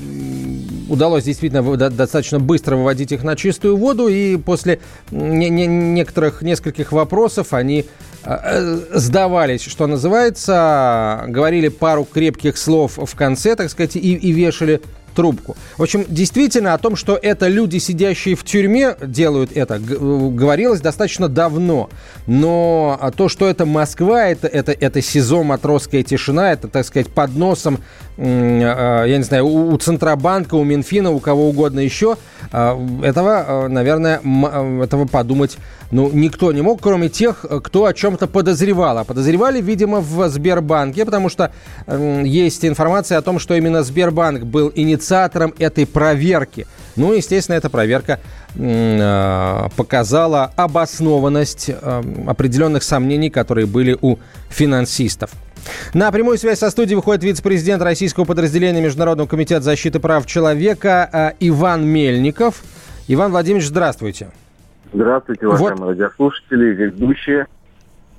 удалось 0.88 1.24
действительно 1.24 1.62
достаточно 1.76 2.40
быстро 2.40 2.76
выводить 2.76 3.12
их 3.12 3.22
на 3.22 3.36
чистую 3.36 3.76
воду, 3.76 4.08
и 4.08 4.36
после 4.36 4.80
некоторых, 5.10 6.42
нескольких 6.42 6.92
вопросов 6.92 7.52
они 7.52 7.86
а, 8.22 8.40
э, 8.42 8.98
сдавались, 8.98 9.62
что 9.62 9.86
называется, 9.86 11.24
говорили 11.28 11.68
пару 11.68 12.04
крепких 12.04 12.58
слов 12.58 12.98
в 12.98 13.14
конце, 13.14 13.56
так 13.56 13.70
сказать, 13.70 13.96
и, 13.96 14.14
и 14.14 14.32
вешали 14.32 14.82
трубку. 15.10 15.56
В 15.76 15.82
общем, 15.82 16.04
действительно 16.08 16.74
о 16.74 16.78
том, 16.78 16.96
что 16.96 17.18
это 17.20 17.48
люди, 17.48 17.78
сидящие 17.78 18.34
в 18.34 18.44
тюрьме, 18.44 18.96
делают 19.02 19.50
это, 19.54 19.78
говорилось 19.78 20.80
достаточно 20.80 21.28
давно. 21.28 21.90
Но 22.26 22.98
то, 23.16 23.28
что 23.28 23.48
это 23.48 23.66
Москва, 23.66 24.26
это, 24.26 24.46
это, 24.46 24.72
это 24.72 25.02
СИЗО 25.02 25.42
«Матросская 25.42 26.02
тишина», 26.02 26.52
это, 26.52 26.68
так 26.68 26.86
сказать, 26.86 27.08
под 27.08 27.36
носом, 27.36 27.78
я 28.16 29.16
не 29.16 29.22
знаю, 29.22 29.46
у 29.46 29.76
Центробанка, 29.76 30.54
у 30.54 30.64
Минфина, 30.64 31.10
у 31.10 31.20
кого 31.20 31.48
угодно 31.48 31.80
еще, 31.80 32.16
этого, 32.52 33.66
наверное, 33.68 34.20
этого 34.82 35.06
подумать 35.06 35.58
ну, 35.90 36.08
никто 36.12 36.52
не 36.52 36.62
мог, 36.62 36.80
кроме 36.80 37.08
тех, 37.08 37.44
кто 37.64 37.86
о 37.86 37.92
чем-то 37.92 38.26
подозревал. 38.26 38.98
А 38.98 39.04
подозревали, 39.04 39.60
видимо, 39.60 40.00
в 40.00 40.28
Сбербанке, 40.28 41.04
потому 41.04 41.28
что 41.28 41.52
есть 41.88 42.64
информация 42.64 43.18
о 43.18 43.22
том, 43.22 43.38
что 43.38 43.54
именно 43.54 43.82
Сбербанк 43.82 44.44
был 44.44 44.68
инициатором 45.00 45.54
этой 45.58 45.86
проверки. 45.86 46.66
Ну, 46.96 47.12
естественно, 47.14 47.56
эта 47.56 47.70
проверка 47.70 48.20
э, 48.56 49.68
показала 49.76 50.52
обоснованность 50.56 51.70
э, 51.70 52.02
определенных 52.26 52.82
сомнений, 52.82 53.30
которые 53.30 53.66
были 53.66 53.96
у 54.00 54.18
финансистов. 54.48 55.30
На 55.94 56.10
прямую 56.10 56.36
связь 56.38 56.58
со 56.58 56.70
студией 56.70 56.96
выходит 56.96 57.22
вице-президент 57.22 57.82
российского 57.82 58.24
подразделения 58.24 58.80
Международного 58.80 59.26
комитета 59.26 59.62
защиты 59.62 60.00
прав 60.00 60.26
человека 60.26 61.08
э, 61.12 61.32
Иван 61.40 61.86
Мельников. 61.86 62.62
Иван 63.08 63.30
Владимирович, 63.30 63.68
здравствуйте. 63.68 64.28
Здравствуйте, 64.92 65.46
уважаемые 65.46 65.78
вот. 65.78 65.88
радиослушатели, 65.90 66.64
ведущие. 66.74 67.46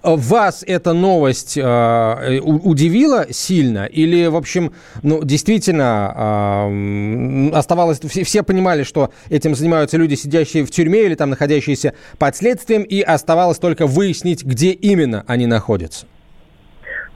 Вас 0.03 0.63
эта 0.67 0.93
новость 0.93 1.57
э, 1.57 2.39
удивила 2.41 3.27
сильно? 3.31 3.85
Или, 3.85 4.27
в 4.27 4.35
общем, 4.35 4.73
ну, 5.03 5.23
действительно 5.23 6.69
э, 6.71 7.55
оставалось... 7.55 7.99
Все, 7.99 8.23
все 8.23 8.43
понимали, 8.43 8.83
что 8.83 9.11
этим 9.29 9.53
занимаются 9.55 9.97
люди, 9.97 10.15
сидящие 10.15 10.65
в 10.65 10.71
тюрьме 10.71 11.05
или 11.05 11.15
там 11.15 11.29
находящиеся 11.29 11.93
под 12.17 12.35
следствием, 12.35 12.83
и 12.83 13.01
оставалось 13.01 13.59
только 13.59 13.85
выяснить, 13.85 14.43
где 14.43 14.71
именно 14.71 15.23
они 15.27 15.45
находятся? 15.45 16.07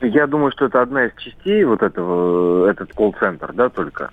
Я 0.01 0.27
думаю, 0.27 0.51
что 0.51 0.65
это 0.65 0.81
одна 0.81 1.05
из 1.05 1.11
частей 1.17 1.63
вот 1.63 1.81
этого, 1.81 2.69
этот 2.69 2.93
колл-центр, 2.93 3.53
да, 3.53 3.69
только. 3.69 4.11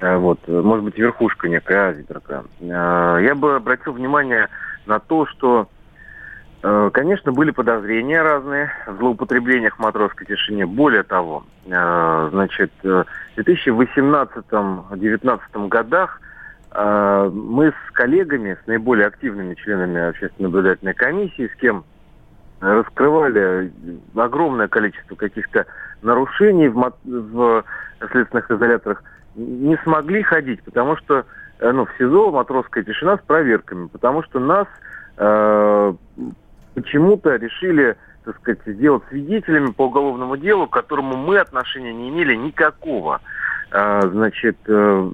Э, 0.00 0.16
вот, 0.16 0.38
может 0.46 0.84
быть, 0.84 0.98
верхушка 0.98 1.48
некая. 1.48 1.94
Э, 1.94 3.18
я 3.22 3.34
бы 3.34 3.56
обратил 3.56 3.92
внимание 3.92 4.48
на 4.86 4.98
то, 4.98 5.26
что, 5.26 5.62
э, 5.62 5.73
конечно, 6.92 7.32
были 7.32 7.50
подозрения 7.50 8.22
разные 8.22 8.70
в 8.86 8.96
злоупотреблениях 8.98 9.76
в 9.76 9.80
матросской 9.80 10.24
тишине. 10.26 10.66
Более 10.66 11.02
того, 11.02 11.44
э, 11.66 12.28
значит, 12.32 12.70
в 12.82 13.06
2018-2019 13.36 15.68
годах 15.68 16.20
э, 16.72 17.30
мы 17.32 17.70
с 17.70 17.90
коллегами, 17.92 18.58
с 18.62 18.66
наиболее 18.66 19.06
активными 19.06 19.54
членами 19.54 20.08
общественной 20.08 20.46
наблюдательной 20.46 20.94
комиссии, 20.94 21.50
с 21.52 21.56
кем 21.56 21.84
раскрывали 22.60 23.72
огромное 24.14 24.68
количество 24.68 25.16
каких-то 25.16 25.66
нарушений 26.02 26.68
в, 26.68 26.92
в 27.04 27.64
следственных 28.10 28.50
изоляторах, 28.50 29.02
не 29.34 29.76
смогли 29.84 30.22
ходить, 30.22 30.62
потому 30.62 30.96
что 30.96 31.26
Э, 31.58 31.72
ну, 31.72 31.86
в 31.86 31.90
СИЗО 31.98 32.30
матросская 32.30 32.84
тишина 32.84 33.16
с 33.16 33.20
проверками, 33.20 33.86
потому 33.86 34.22
что 34.22 34.40
нас 34.40 34.66
э, 35.16 35.94
почему-то 36.74 37.36
решили, 37.36 37.96
так 38.24 38.36
сказать, 38.38 38.60
сделать 38.66 39.02
свидетелями 39.08 39.70
по 39.72 39.86
уголовному 39.86 40.36
делу, 40.36 40.66
к 40.66 40.72
которому 40.72 41.16
мы 41.16 41.38
отношения 41.38 41.92
не 41.92 42.10
имели 42.10 42.34
никакого. 42.34 43.20
Э, 43.70 44.00
значит, 44.04 44.56
э, 44.66 45.10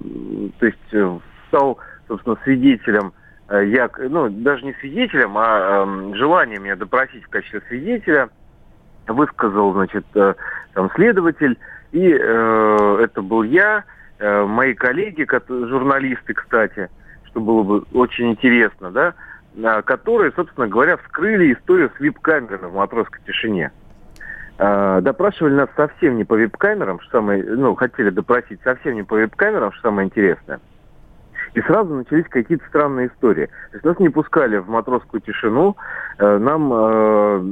то 0.59 0.65
есть 0.65 0.93
э, 0.93 1.19
стал, 1.47 1.77
собственно, 2.07 2.37
свидетелем 2.43 3.13
э, 3.49 3.65
я, 3.67 3.89
ну, 3.97 4.29
даже 4.29 4.65
не 4.65 4.73
свидетелем, 4.73 5.37
а 5.37 5.85
э, 5.85 6.15
желанием 6.15 6.63
меня 6.63 6.75
допросить 6.75 7.23
в 7.23 7.29
качестве 7.29 7.61
свидетеля 7.67 8.29
высказал, 9.07 9.73
значит, 9.73 10.05
там 10.13 10.89
следователь, 10.95 11.57
и 11.91 12.07
это 12.07 13.21
был 13.21 13.43
я, 13.43 13.83
мои 14.19 14.73
коллеги, 14.75 15.27
журналисты, 15.49 16.33
кстати, 16.33 16.87
что 17.25 17.41
было 17.41 17.63
бы 17.63 17.83
очень 17.93 18.31
интересно, 18.31 18.91
да, 18.91 19.15
которые, 19.85 20.31
собственно 20.33 20.67
говоря, 20.67 20.97
вскрыли 20.97 21.53
историю 21.53 21.91
с 21.95 21.99
вип-камерами 21.99 22.67
в 22.67 22.73
матросской 22.73 23.19
тишине. 23.25 23.71
Э, 24.57 24.99
допрашивали 25.01 25.55
нас 25.55 25.69
совсем 25.75 26.17
не 26.17 26.23
по 26.23 26.35
вип-камерам, 26.35 26.99
что 26.99 27.19
самое, 27.19 27.43
ну, 27.43 27.75
хотели 27.75 28.09
допросить 28.11 28.61
совсем 28.63 28.95
не 28.95 29.03
по 29.03 29.15
вип-камерам, 29.15 29.71
что 29.71 29.89
самое 29.89 30.07
интересное. 30.07 30.59
И 31.53 31.61
сразу 31.61 31.95
начались 31.95 32.27
какие-то 32.29 32.65
странные 32.67 33.07
истории. 33.07 33.47
То 33.47 33.73
есть 33.73 33.83
нас 33.83 33.99
не 33.99 34.09
пускали 34.09 34.57
в 34.57 34.69
матросскую 34.69 35.19
тишину. 35.19 35.75
Нам, 36.17 36.69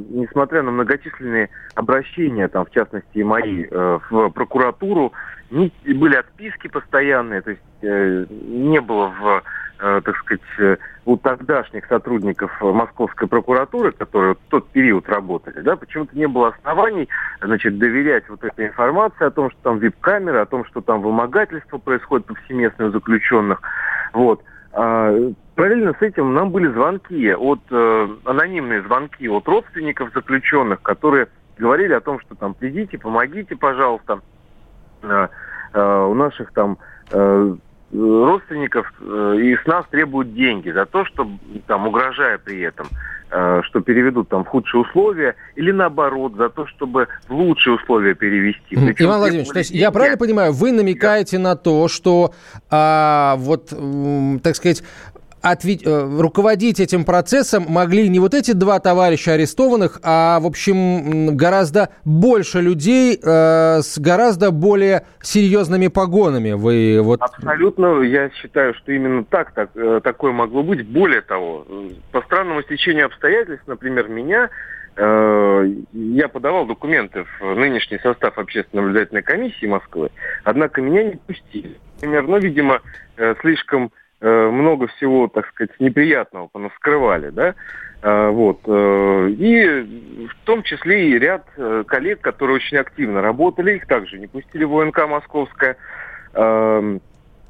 несмотря 0.10 0.64
на 0.64 0.72
многочисленные 0.72 1.50
обращения, 1.76 2.48
там, 2.48 2.66
в 2.66 2.70
частности, 2.70 3.10
и 3.18 3.24
мои, 3.24 3.66
в 3.70 4.30
прокуратуру, 4.30 5.12
не, 5.52 5.72
были 5.94 6.16
отписки 6.16 6.68
постоянные, 6.68 7.42
то 7.42 7.52
есть 7.52 7.62
э, 7.82 8.26
не 8.30 8.80
было 8.82 9.08
в, 9.08 9.44
э, 9.80 10.02
так 10.04 10.18
сказать, 10.18 10.42
э, 10.60 10.78
у 11.06 11.18
тогдашних 11.18 11.86
сотрудников 11.88 12.52
Московской 12.62 13.28
прокуратуры, 13.28 13.92
которые 13.92 14.36
в 14.36 14.50
тот 14.50 14.70
период 14.70 15.10
работали, 15.10 15.62
да, 15.62 15.76
почему-то 15.76 16.16
не 16.18 16.28
было 16.28 16.50
оснований, 16.50 17.08
значит, 17.42 17.78
доверять 17.78 18.30
вот 18.30 18.44
этой 18.44 18.68
информации 18.68 19.26
о 19.26 19.32
том, 19.32 19.50
что 19.52 19.60
там 19.64 19.80
вип-камеры, 19.80 20.40
о 20.40 20.46
том, 20.46 20.66
что 20.66 20.82
там 20.82 21.02
вымогательство 21.02 21.78
происходит 21.78 22.28
повсеместно 22.28 22.88
у 22.88 22.92
заключенных, 22.92 23.62
вот. 24.14 24.44
А, 24.72 25.12
параллельно 25.56 25.96
с 26.00 26.02
этим 26.02 26.34
нам 26.34 26.52
были 26.52 26.68
звонки 26.72 27.34
от 27.34 27.60
э, 27.72 28.08
анонимные 28.26 28.84
звонки 28.84 29.28
от 29.28 29.48
родственников 29.48 30.12
заключенных, 30.14 30.82
которые 30.82 31.28
говорили 31.58 31.94
о 31.94 32.02
том, 32.02 32.20
что 32.22 32.36
там 32.36 32.54
придите, 32.54 32.98
помогите, 32.98 33.56
пожалуйста. 33.56 34.22
Э, 35.04 35.28
э, 35.74 36.06
у 36.10 36.14
наших 36.14 36.52
там 36.54 36.78
э, 37.12 37.56
родственников 37.92 38.92
и 39.02 39.56
с 39.56 39.66
нас 39.66 39.86
требуют 39.90 40.34
деньги 40.36 40.70
за 40.70 40.86
то, 40.86 41.06
что 41.06 41.28
там 41.66 41.88
угрожая 41.88 42.38
при 42.38 42.62
этом, 42.62 42.88
что 43.30 43.82
переведут 43.82 44.30
там 44.30 44.44
в 44.44 44.48
худшие 44.48 44.82
условия, 44.82 45.36
или 45.56 45.72
наоборот, 45.72 46.36
за 46.36 46.50
то, 46.50 46.68
чтобы 46.68 47.08
в 47.28 47.34
лучшие 47.34 47.76
условия 47.78 48.14
перевести. 48.14 48.76
Причем 48.76 49.06
Иван 49.06 49.20
Владимирович, 49.20 49.50
то 49.50 49.60
есть 49.60 49.72
я 49.72 49.90
правильно 49.90 50.18
понимаю, 50.18 50.54
вы 50.54 50.72
намекаете 50.72 51.38
да. 51.38 51.44
на 51.44 51.56
то, 51.56 51.88
что 51.88 52.34
а, 52.70 53.38
вот, 53.38 53.70
так 54.44 54.56
сказать, 54.56 54.84
отве- 55.42 55.82
э, 55.84 56.22
руководить 56.22 56.80
этим 56.80 57.06
процессом 57.06 57.66
могли 57.68 58.08
не 58.10 58.20
вот 58.20 58.34
эти 58.34 58.52
два 58.52 58.80
товарища 58.80 59.34
арестованных, 59.34 60.00
а, 60.04 60.40
в 60.40 60.46
общем, 60.46 61.36
гораздо 61.36 61.90
больше 62.06 62.62
людей 62.62 63.20
э, 63.22 63.82
с 63.82 63.98
гораздо 64.00 64.52
более 64.52 65.06
серьезными 65.22 65.88
погонами. 65.88 66.52
Вы 66.52 67.02
вот... 67.02 67.22
Абсолютно, 67.22 68.02
я 68.02 68.30
считаю, 68.32 68.74
что 68.76 68.92
именно 68.92 69.24
так, 69.24 69.52
так 69.54 69.70
э, 69.76 70.02
такое 70.04 70.32
могло 70.32 70.64
быть. 70.64 70.86
Более 70.86 71.22
того, 71.22 71.66
по 72.12 72.22
странному 72.22 72.62
стечению 72.64 73.08
обстоятельств, 73.08 73.68
например, 73.68 74.08
меня 74.08 74.50
э, 74.96 75.72
я 75.94 76.28
подавал 76.28 76.66
документы 76.66 77.26
в 77.40 77.56
нынешний 77.56 78.00
состав 78.00 78.38
общественной 78.38 78.84
наблюдательной 78.84 79.24
комиссии 79.24 79.66
Москвы, 79.66 80.10
однако 80.44 80.82
меня 80.82 81.04
не 81.04 81.16
пустили. 81.16 81.78
Например, 81.96 82.24
ну, 82.28 82.40
видимо, 82.40 82.82
слишком 83.42 83.92
много 84.22 84.88
всего, 84.88 85.28
так 85.28 85.48
сказать, 85.48 85.72
неприятного 85.80 86.48
понаскрывали, 86.48 87.30
да, 87.30 87.56
э, 88.02 88.30
вот. 88.30 88.60
Э, 88.66 89.30
и 89.30 90.28
в 90.28 90.46
том 90.46 90.64
числе 90.64 91.10
и 91.10 91.20
ряд 91.20 91.46
коллег, 91.88 92.22
которые 92.22 92.58
очень 92.58 92.78
активно 92.78 93.22
работали, 93.22 93.76
их 93.76 93.88
также 93.88 94.20
не 94.20 94.28
пустили 94.28 94.66
в 94.66 94.78
ОНК 94.78 95.08
Московская. 95.08 95.78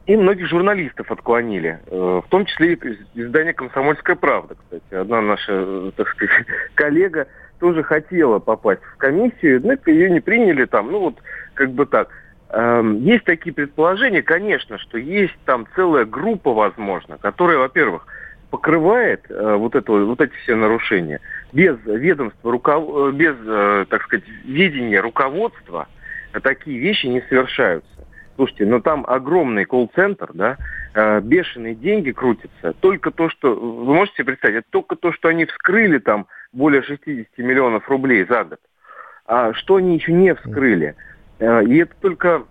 И 0.05 0.15
многих 0.15 0.47
журналистов 0.47 1.11
отклонили, 1.11 1.79
в 1.85 2.25
том 2.29 2.45
числе 2.45 2.73
и 2.73 2.97
издание 3.13 3.53
«Комсомольская 3.53 4.15
правда», 4.15 4.55
кстати. 4.55 4.93
Одна 4.95 5.21
наша, 5.21 5.91
так 5.91 6.07
сказать, 6.09 6.47
коллега 6.73 7.27
тоже 7.59 7.83
хотела 7.83 8.39
попасть 8.39 8.81
в 8.81 8.97
комиссию, 8.97 9.57
однако 9.57 9.91
ее 9.91 10.09
не 10.09 10.19
приняли 10.19 10.65
там, 10.65 10.91
ну 10.91 10.99
вот 10.99 11.15
как 11.53 11.71
бы 11.71 11.85
так. 11.85 12.09
Эм, 12.51 13.03
есть 13.03 13.25
такие 13.25 13.53
предположения, 13.53 14.23
конечно, 14.23 14.77
что 14.79 14.97
есть 14.97 15.37
там 15.45 15.67
целая 15.75 16.05
группа, 16.05 16.51
возможно, 16.53 17.17
которая, 17.17 17.59
во-первых, 17.59 18.07
покрывает 18.49 19.25
э, 19.29 19.55
вот, 19.55 19.75
это, 19.75 19.91
вот 19.91 20.19
эти 20.19 20.33
все 20.43 20.55
нарушения 20.55 21.19
без 21.53 21.77
ведомства. 21.85 22.51
Э, 22.51 23.11
без, 23.11 23.35
э, 23.45 23.85
так 23.89 24.03
сказать, 24.03 24.27
ведения 24.45 24.99
руководства 24.99 25.87
такие 26.41 26.79
вещи 26.79 27.05
не 27.05 27.21
совершаются. 27.21 27.89
Слушайте, 28.35 28.65
но 28.65 28.79
там 28.79 29.05
огромный 29.07 29.65
колл-центр, 29.65 30.31
да, 30.33 30.57
э, 30.95 31.19
бешеные 31.21 31.75
деньги 31.75 32.11
крутятся. 32.11 32.73
Только 32.79 33.11
то, 33.11 33.29
что, 33.29 33.53
вы 33.53 33.93
можете 33.93 34.23
представить, 34.23 34.59
это 34.59 34.67
только 34.71 34.95
то, 34.95 35.11
что 35.11 35.27
они 35.27 35.45
вскрыли 35.45 35.99
там 35.99 36.25
более 36.51 36.81
60 36.81 37.37
миллионов 37.37 37.87
рублей 37.89 38.25
за 38.25 38.45
год. 38.45 38.59
А 39.27 39.53
что 39.53 39.75
они 39.75 39.95
еще 39.95 40.13
не 40.13 40.33
вскрыли? 40.33 40.95
Э, 41.39 41.63
и 41.63 41.77
это 41.77 41.93
только 42.01 42.43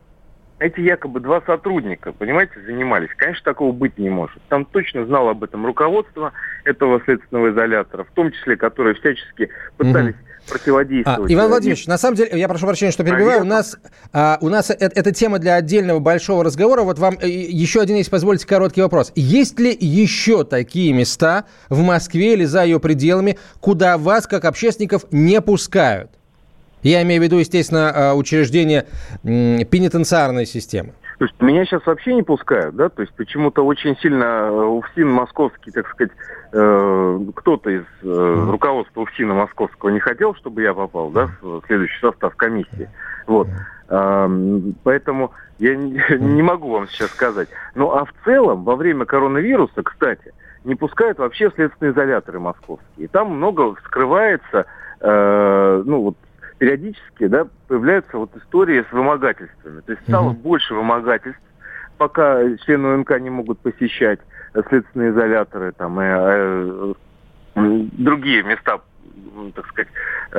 эти 0.58 0.80
якобы 0.80 1.20
два 1.20 1.40
сотрудника, 1.42 2.12
понимаете, 2.12 2.54
занимались. 2.66 3.10
Конечно, 3.16 3.44
такого 3.44 3.72
быть 3.72 3.96
не 3.96 4.10
может. 4.10 4.42
Там 4.48 4.64
точно 4.64 5.06
знало 5.06 5.30
об 5.30 5.44
этом 5.44 5.64
руководство 5.64 6.32
этого 6.64 7.00
следственного 7.04 7.50
изолятора, 7.50 8.04
в 8.04 8.10
том 8.10 8.32
числе, 8.32 8.56
которые 8.56 8.94
всячески 8.94 9.50
пытались 9.76 10.14
угу 10.14 10.24
противодействовать. 10.48 11.30
А, 11.30 11.34
Иван 11.34 11.48
Владимирович, 11.48 11.86
на 11.86 11.98
самом 11.98 12.16
деле, 12.16 12.38
я 12.38 12.48
прошу 12.48 12.66
прощения, 12.66 12.90
что 12.90 13.04
перебиваю. 13.04 13.42
У 13.42 13.44
нас, 13.44 13.76
а, 14.12 14.38
у 14.40 14.48
нас 14.48 14.70
это, 14.70 14.86
это 14.86 15.12
тема 15.12 15.38
для 15.38 15.54
отдельного 15.54 15.98
большого 15.98 16.42
разговора. 16.42 16.82
Вот 16.82 16.98
вам 16.98 17.18
э, 17.20 17.28
еще 17.28 17.80
один, 17.80 17.96
если 17.96 18.10
позволите, 18.10 18.46
короткий 18.46 18.80
вопрос. 18.80 19.12
Есть 19.14 19.58
ли 19.60 19.76
еще 19.78 20.44
такие 20.44 20.92
места 20.92 21.44
в 21.68 21.82
Москве 21.82 22.34
или 22.34 22.44
за 22.44 22.64
ее 22.64 22.80
пределами, 22.80 23.38
куда 23.60 23.98
вас, 23.98 24.26
как 24.26 24.44
общественников, 24.44 25.04
не 25.10 25.40
пускают? 25.40 26.10
Я 26.82 27.02
имею 27.02 27.20
в 27.20 27.24
виду, 27.24 27.36
естественно, 27.36 27.90
а, 27.90 28.14
учреждение 28.14 28.86
пенитенциарной 29.22 30.46
системы. 30.46 30.92
То 31.18 31.24
есть 31.24 31.34
меня 31.40 31.64
сейчас 31.64 31.84
вообще 31.84 32.14
не 32.14 32.22
пускают, 32.22 32.76
да? 32.76 32.88
То 32.88 33.02
есть 33.02 33.12
почему-то 33.14 33.66
очень 33.66 33.96
сильно 33.98 34.24
э, 34.24 34.50
УФСИН 34.50 35.10
московский, 35.10 35.72
так 35.72 35.88
сказать, 35.88 36.12
э, 36.52 37.20
кто-то 37.34 37.70
из 37.70 37.84
э, 38.04 38.46
руководства 38.50 39.00
УФСИНа 39.00 39.34
московского 39.34 39.90
не 39.90 39.98
хотел, 39.98 40.36
чтобы 40.36 40.62
я 40.62 40.74
попал, 40.74 41.10
да, 41.10 41.28
в 41.42 41.62
следующий 41.66 41.98
состав 42.00 42.36
комиссии. 42.36 42.88
Вот. 43.26 43.48
Э, 43.88 44.28
поэтому 44.84 45.32
я 45.58 45.74
не, 45.74 46.00
не 46.20 46.42
могу 46.42 46.70
вам 46.70 46.86
сейчас 46.86 47.10
сказать. 47.10 47.48
Ну 47.74 47.90
а 47.90 48.04
в 48.04 48.12
целом, 48.24 48.62
во 48.62 48.76
время 48.76 49.04
коронавируса, 49.04 49.82
кстати, 49.82 50.32
не 50.62 50.76
пускают 50.76 51.18
вообще 51.18 51.50
следственные 51.52 51.94
изоляторы 51.94 52.38
московские. 52.38 53.06
И 53.06 53.06
там 53.08 53.32
много 53.36 53.74
скрывается, 53.84 54.66
э, 55.00 55.82
ну 55.84 56.02
вот 56.02 56.16
периодически 56.58 57.26
да, 57.26 57.46
появляются 57.68 58.18
вот 58.18 58.36
истории 58.36 58.84
с 58.88 58.92
вымогательствами. 58.92 59.80
То 59.80 59.92
есть 59.92 60.02
стало 60.04 60.32
mm-hmm. 60.32 60.42
больше 60.42 60.74
вымогательств, 60.74 61.40
пока 61.96 62.40
члены 62.64 62.96
УНК 62.96 63.18
не 63.20 63.30
могут 63.30 63.58
посещать 63.60 64.20
следственные 64.68 65.10
изоляторы 65.10 65.72
там, 65.72 66.00
и 66.00 66.04
э, 66.04 66.94
э, 67.54 67.86
другие 67.92 68.42
места, 68.42 68.80
так 69.54 69.66
сказать, 69.68 69.88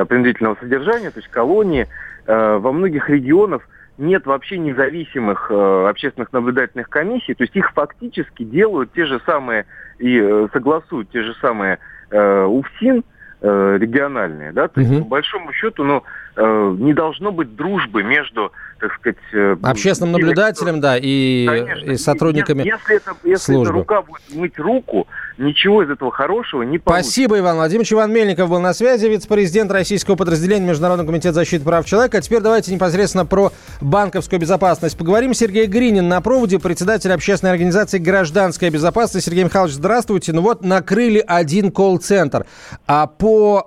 принудительного 0.07 0.55
содержания, 0.59 1.11
то 1.11 1.19
есть 1.19 1.29
колонии. 1.29 1.87
Э, 2.27 2.57
во 2.57 2.71
многих 2.71 3.09
регионах 3.09 3.67
нет 3.99 4.25
вообще 4.25 4.57
независимых 4.57 5.51
э, 5.51 5.87
общественных 5.89 6.31
наблюдательных 6.31 6.89
комиссий, 6.89 7.33
то 7.33 7.43
есть 7.43 7.55
их 7.55 7.71
фактически 7.73 8.43
делают 8.43 8.93
те 8.93 9.05
же 9.05 9.21
самые 9.25 9.65
и 9.99 10.17
э, 10.17 10.47
согласуют 10.53 11.09
те 11.11 11.21
же 11.21 11.33
самые 11.41 11.79
э, 12.09 12.43
УФСИН, 12.45 13.03
региональные, 13.47 14.51
да, 14.51 14.67
то 14.67 14.81
угу. 14.81 14.89
есть 14.89 15.03
по 15.03 15.09
большому 15.09 15.53
счету, 15.53 15.83
ну, 15.83 15.97
э, 15.97 16.01
не 16.43 16.93
должно 16.93 17.31
быть 17.31 17.55
дружбы 17.55 18.03
между, 18.03 18.51
так 18.79 18.93
сказать, 18.93 19.17
э, 19.33 19.57
общественным 19.61 20.13
наблюдателем, 20.13 20.79
да, 20.79 20.97
и, 20.97 21.45
Конечно. 21.45 21.91
и 21.91 21.97
сотрудниками 21.97 22.59
если, 22.59 22.71
если 22.71 22.95
это, 22.95 23.11
если 23.23 23.53
службы. 23.53 23.63
эта 23.63 23.73
рука 23.73 24.01
будет 24.01 24.21
мыть 24.33 24.57
руку, 24.57 25.07
ничего 25.37 25.83
из 25.83 25.89
этого 25.89 26.11
хорошего 26.11 26.63
не 26.63 26.77
получится. 26.77 27.11
Спасибо, 27.11 27.39
Иван 27.39 27.57
Владимирович. 27.57 27.91
Иван 27.91 28.13
Мельников 28.13 28.49
был 28.49 28.61
на 28.61 28.73
связи, 28.73 29.07
вице-президент 29.07 29.71
российского 29.71 30.15
подразделения 30.15 30.67
Международного 30.67 31.07
комитета 31.07 31.33
защиты 31.33 31.65
прав 31.65 31.85
человека. 31.85 32.17
А 32.17 32.21
теперь 32.21 32.39
давайте 32.39 32.73
непосредственно 32.73 33.25
про 33.25 33.51
банковскую 33.81 34.39
безопасность 34.39 34.97
поговорим. 34.97 35.33
Сергей 35.33 35.65
Гринин 35.65 36.07
на 36.07 36.21
проводе, 36.21 36.59
председатель 36.59 37.11
общественной 37.11 37.51
организации 37.51 37.97
«Гражданская 37.97 38.69
безопасность». 38.69 39.25
Сергей 39.25 39.43
Михайлович, 39.43 39.73
здравствуйте. 39.73 40.31
Ну 40.31 40.41
вот, 40.41 40.63
накрыли 40.63 41.23
один 41.25 41.71
колл-центр. 41.71 42.45
А 42.87 43.07
по 43.07 43.65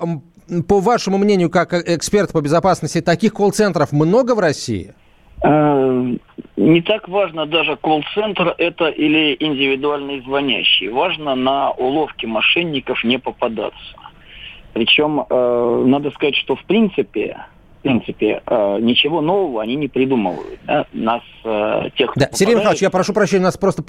по 0.68 0.80
вашему 0.80 1.18
мнению, 1.18 1.50
как 1.50 1.72
эксперт 1.72 2.32
по 2.32 2.40
безопасности, 2.40 3.00
таких 3.00 3.32
колл-центров 3.32 3.92
много 3.92 4.34
в 4.34 4.38
России? 4.38 4.94
Э, 5.42 6.16
не 6.56 6.82
так 6.82 7.08
важно 7.08 7.46
даже 7.46 7.76
колл-центр 7.76 8.54
это 8.58 8.88
или 8.88 9.36
индивидуальный 9.40 10.20
звонящий. 10.22 10.88
Важно 10.88 11.34
на 11.34 11.70
уловки 11.70 12.26
мошенников 12.26 13.02
не 13.04 13.18
попадаться. 13.18 13.96
Причем 14.72 15.24
э, 15.28 15.84
надо 15.86 16.10
сказать, 16.10 16.36
что 16.36 16.56
в 16.56 16.64
принципе 16.64 17.38
принципе, 17.82 18.42
э, 18.46 18.78
ничего 18.80 19.20
нового 19.20 19.62
они 19.62 19.74
не 19.74 19.88
придумывают. 19.88 20.58
Да? 20.66 20.86
Нас, 20.92 21.22
э, 21.44 21.90
тех, 21.96 22.12
да. 22.16 22.28
Сергей 22.32 22.54
Михайлович, 22.54 22.82
я 22.82 22.90
прошу 22.90 23.12
прощения, 23.12 23.42
у 23.42 23.46
нас 23.46 23.56
просто 23.56 23.82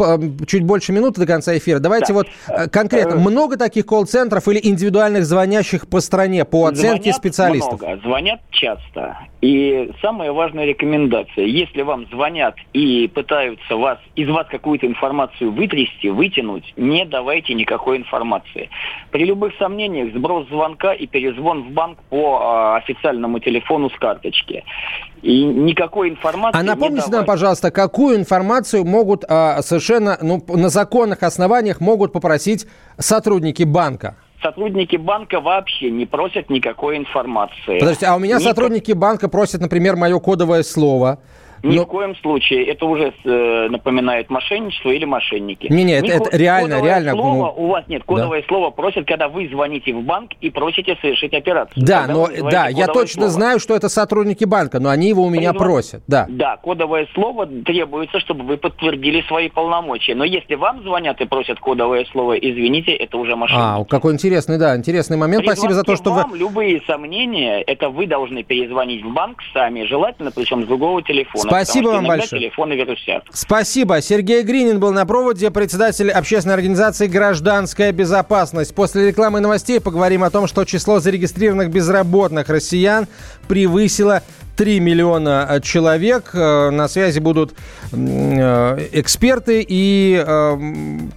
чуть 0.48 0.64
больше 0.64 0.92
минуты 0.92 1.22
до 1.22 1.28
конца 1.28 1.58
эфира. 1.58 1.80
Давайте 1.80 2.08
да. 2.08 2.14
вот 2.14 2.28
э, 2.50 2.70
конкретно, 2.70 3.16
много 3.16 3.58
таких 3.58 3.86
колл-центров 3.86 4.48
или 4.48 4.60
индивидуальных 4.62 5.26
звонящих 5.26 5.88
по 5.88 6.00
стране 6.02 6.46
по 6.46 6.66
оценке 6.66 7.12
Звонят 7.12 7.16
специалистов? 7.16 7.82
Много. 7.82 8.02
Звонят 8.04 8.42
часто. 8.52 9.18
И 9.42 9.92
самая 10.02 10.32
важная 10.32 10.66
рекомендация, 10.66 11.46
если 11.46 11.82
вам 11.82 12.08
звонят 12.12 12.56
и 12.72 13.10
пытаются 13.14 13.76
вас, 13.76 14.00
из 14.16 14.30
вас 14.30 14.48
какую-то 14.48 14.88
информацию 14.88 15.52
вытрясти, 15.52 16.10
вытянуть, 16.10 16.74
не 16.78 17.06
давайте 17.06 17.54
никакой 17.54 17.98
информации. 17.98 18.70
При 19.12 19.26
любых 19.26 19.54
сомнениях 19.60 20.14
сброс 20.16 20.48
звонка 20.48 20.94
и 20.94 21.08
перезвон 21.08 21.64
в 21.64 21.72
банк 21.72 22.00
по 22.10 22.40
э, 22.40 22.78
официальному 22.78 23.40
телефону 23.40 23.83
с 23.90 23.98
карточки. 24.00 24.64
И 25.22 25.44
никакой 25.44 26.10
информации 26.10 26.60
А 26.60 26.64
напомните 26.64 27.10
нам, 27.10 27.26
пожалуйста, 27.26 27.72
какую 27.72 28.18
информацию 28.18 28.86
могут 28.86 29.24
э, 29.24 29.62
совершенно 29.62 30.18
ну, 30.22 30.44
на 30.48 30.70
законных 30.70 31.24
основаниях 31.24 31.80
могут 31.80 32.12
попросить 32.12 32.68
сотрудники 32.98 33.64
банка? 33.64 34.16
сотрудники 34.44 34.98
банка 34.98 35.40
вообще 35.40 35.90
не 35.90 36.06
просят 36.06 36.50
никакой 36.50 36.98
информации. 36.98 37.80
Подождите, 37.80 38.08
а 38.08 38.16
у 38.16 38.20
меня 38.20 38.36
Ник... 38.40 38.44
сотрудники 38.44 38.92
банка 38.92 39.30
просят, 39.30 39.62
например, 39.62 39.96
мое 39.96 40.20
кодовое 40.20 40.64
слово. 40.64 41.20
Ни 41.64 41.78
Но... 41.78 41.84
в 41.84 41.88
коем 41.88 42.14
случае. 42.18 42.66
Это 42.66 42.86
уже 42.86 43.14
э, 43.24 43.68
напоминает 43.70 44.30
мошенничество 44.30 44.90
или 44.90 45.06
мошенники. 45.06 45.68
Не, 45.72 45.86
не, 45.86 45.94
это, 45.94 46.08
это 46.08 46.38
реально, 46.38 46.76
кодовое 46.76 46.90
реально. 46.90 47.12
Слово, 47.14 47.54
ну... 47.58 47.64
У 47.64 47.68
вас 47.68 47.88
нет, 47.88 48.04
кодовое 48.04 48.42
да. 48.42 48.48
слово 48.48 48.70
просят, 48.72 49.08
когда 49.08 49.30
вы 49.30 49.48
звоните 49.48 49.94
в 49.94 50.02
банк 50.02 50.32
и 50.42 50.50
просите 50.50 50.98
совершить 51.02 51.34
операцию. 51.34 51.86
Да, 51.86 52.02
когда 52.02 52.14
но 52.14 52.50
да, 52.52 52.68
я 52.68 52.88
точно 52.88 53.24
слово. 53.24 53.30
знаю, 53.30 53.60
что 53.60 53.76
это 53.76 53.88
сотрудники 53.88 54.44
банка, 54.44 54.82
но 54.82 54.90
они 54.90 55.08
его 55.08 55.24
у 55.24 55.30
меня 55.30 55.52
Призван... 55.52 55.68
просят. 55.70 56.04
Да. 56.08 56.26
да, 56.28 56.58
кодовое 56.58 57.08
слово 57.14 57.46
требуется, 57.46 58.20
чтобы 58.20 58.44
вы 58.44 58.58
подтвердили 58.58 59.22
свои 59.22 59.48
полномочия. 59.48 60.16
Но 60.16 60.26
если 60.26 60.56
вам 60.56 60.84
звонят 60.84 61.22
и 61.22 61.26
просят 61.26 61.62
кодовое 61.62 62.06
слово, 62.12 62.34
извините, 62.34 62.92
это 62.92 63.18
уже 63.18 63.38
мошенничество. 63.38 63.82
А, 63.82 63.86
какой 63.86 64.14
интересный, 64.14 64.58
да, 64.58 64.76
интересный 64.76 65.16
момент. 65.16 65.46
Призван 65.46 65.56
Спасибо 65.56 65.74
за 65.76 65.84
то, 65.84 65.96
что 65.96 66.12
вам 66.12 66.32
вы... 66.32 66.38
любые 66.40 66.82
сомнения, 66.86 67.62
это 67.62 67.88
вы 67.90 68.06
должны 68.06 68.44
перезвонить 68.44 69.02
в 69.02 69.14
банк 69.14 69.38
сами, 69.54 69.86
желательно, 69.86 70.32
причем 70.32 70.64
с 70.64 70.68
другого 70.68 71.02
телефона. 71.02 71.53
Спасибо 71.54 71.90
вам 71.90 72.08
большое 72.08 72.42
телефоны 72.42 72.74
вирусят. 72.74 73.24
Спасибо. 73.32 74.02
Сергей 74.02 74.44
Гринин 74.44 74.80
был 74.80 74.92
на 74.92 75.06
проводе, 75.06 75.52
председатель 75.52 76.10
общественной 76.10 76.56
организации 76.56 77.08
«Гражданская 77.08 77.92
безопасность». 77.92 78.74
После 78.74 79.08
рекламы 79.08 79.40
и 79.40 79.42
новостей 79.42 79.80
поговорим 79.80 80.24
о 80.24 80.30
том, 80.30 80.48
что 80.48 80.66
число 80.66 81.00
зарегистрированных 81.00 81.70
безработных 81.70 82.50
россиян 82.50 83.08
превысило 83.48 84.24
3 84.56 84.80
миллиона 84.80 85.48
э, 85.50 85.62
человек. 85.62 86.32
Э, 86.34 86.70
на 86.70 86.88
связи 86.88 87.20
будут 87.20 87.54
э, 87.92 88.88
эксперты, 88.92 89.66
и 89.68 90.24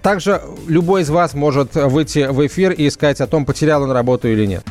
также 0.01 0.41
любой 0.67 1.01
из 1.01 1.09
вас 1.09 1.33
может 1.33 1.75
выйти 1.75 2.27
в 2.29 2.45
эфир 2.45 2.71
и 2.71 2.89
сказать 2.89 3.21
о 3.21 3.27
том, 3.27 3.45
потерял 3.45 3.83
он 3.83 3.91
работу 3.91 4.27
или 4.27 4.45
нет. 4.45 4.63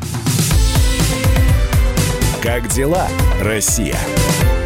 Как 2.42 2.68
дела, 2.68 3.08
Россия? 3.42 3.96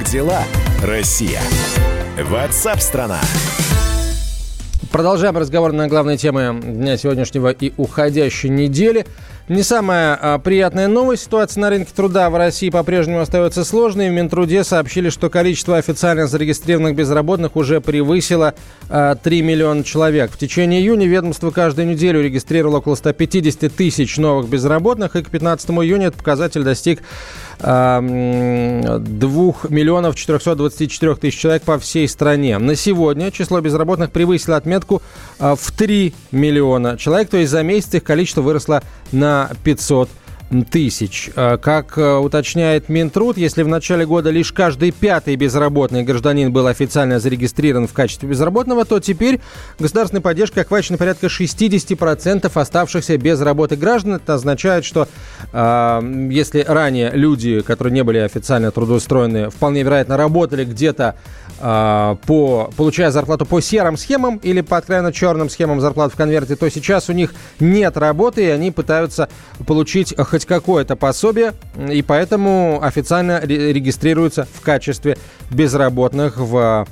Как 0.00 0.08
дела, 0.08 0.42
Россия? 0.82 1.40
Ватсап-страна! 2.16 3.20
Продолжаем 4.90 5.36
разговор 5.36 5.72
на 5.72 5.88
главные 5.88 6.16
темы 6.16 6.58
дня 6.62 6.96
сегодняшнего 6.96 7.50
и 7.50 7.74
уходящей 7.76 8.48
недели. 8.48 9.04
Не 9.50 9.64
самая 9.64 10.14
а, 10.14 10.38
приятная 10.38 10.86
новость. 10.86 11.24
Ситуация 11.24 11.60
на 11.60 11.70
рынке 11.70 11.90
труда 11.92 12.30
в 12.30 12.36
России 12.36 12.70
по-прежнему 12.70 13.18
остается 13.18 13.64
сложной. 13.64 14.08
В 14.08 14.12
Минтруде 14.12 14.62
сообщили, 14.62 15.10
что 15.10 15.28
количество 15.28 15.76
официально 15.76 16.28
зарегистрированных 16.28 16.94
безработных 16.94 17.56
уже 17.56 17.80
превысило 17.80 18.54
а, 18.88 19.16
3 19.16 19.42
миллиона 19.42 19.82
человек. 19.82 20.30
В 20.30 20.38
течение 20.38 20.80
июня 20.80 21.08
ведомство 21.08 21.50
каждую 21.50 21.88
неделю 21.88 22.22
регистрировало 22.22 22.76
около 22.76 22.94
150 22.94 23.74
тысяч 23.74 24.18
новых 24.18 24.48
безработных, 24.48 25.16
и 25.16 25.22
к 25.24 25.30
15 25.30 25.70
июня 25.70 26.06
этот 26.06 26.20
показатель 26.20 26.62
достиг 26.62 27.02
2 27.58 27.68
миллионов 29.68 30.14
424 30.14 31.14
тысяч 31.16 31.38
человек 31.38 31.62
по 31.62 31.76
всей 31.78 32.08
стране. 32.08 32.56
На 32.58 32.76
сегодня 32.76 33.32
число 33.32 33.60
безработных 33.60 34.12
превысило 34.12 34.56
отметку 34.56 35.02
а, 35.40 35.56
в 35.56 35.72
3 35.72 36.14
миллиона 36.30 36.96
человек, 36.96 37.30
то 37.30 37.36
есть 37.36 37.50
за 37.50 37.64
месяц 37.64 37.94
их 37.94 38.04
количество 38.04 38.42
выросло 38.42 38.82
на 39.12 39.39
500 39.64 40.08
тысяч. 40.70 41.30
А, 41.36 41.58
как 41.58 41.96
а, 41.96 42.18
уточняет 42.18 42.88
Минтруд, 42.88 43.36
если 43.36 43.62
в 43.62 43.68
начале 43.68 44.04
года 44.04 44.30
лишь 44.30 44.52
каждый 44.52 44.90
пятый 44.90 45.36
безработный 45.36 46.02
гражданин 46.02 46.52
был 46.52 46.66
официально 46.66 47.20
зарегистрирован 47.20 47.86
в 47.86 47.92
качестве 47.92 48.28
безработного, 48.28 48.84
то 48.84 48.98
теперь 48.98 49.40
государственной 49.78 50.20
поддержкой 50.20 50.60
охвачено 50.60 50.98
порядка 50.98 51.28
60% 51.28 52.50
оставшихся 52.52 53.16
без 53.16 53.40
работы 53.40 53.76
граждан. 53.76 54.14
Это 54.14 54.34
означает, 54.34 54.84
что 54.84 55.08
э, 55.52 56.28
если 56.30 56.64
ранее 56.66 57.10
люди, 57.12 57.60
которые 57.60 57.94
не 57.94 58.02
были 58.02 58.18
официально 58.18 58.70
трудоустроены, 58.70 59.50
вполне 59.50 59.82
вероятно 59.82 60.16
работали 60.16 60.64
где-то 60.64 61.14
э, 61.60 62.16
по, 62.26 62.70
получая 62.76 63.10
зарплату 63.10 63.46
по 63.46 63.60
серым 63.60 63.96
схемам 63.96 64.38
или 64.38 64.60
по 64.60 64.76
откровенно 64.76 65.12
черным 65.12 65.48
схемам 65.50 65.80
зарплат 65.80 66.12
в 66.12 66.16
конверте, 66.16 66.56
то 66.56 66.68
сейчас 66.70 67.08
у 67.08 67.12
них 67.12 67.34
нет 67.60 67.96
работы, 67.96 68.44
и 68.44 68.48
они 68.48 68.70
пытаются 68.70 69.28
получить 69.66 70.14
хоть 70.16 70.46
какое-то 70.46 70.96
пособие, 70.96 71.52
и 71.90 72.02
поэтому 72.02 72.80
официально 72.82 73.40
регистрируются 73.44 74.46
в 74.52 74.60
качестве 74.60 75.18
безработных 75.50 76.36
в 76.36 76.86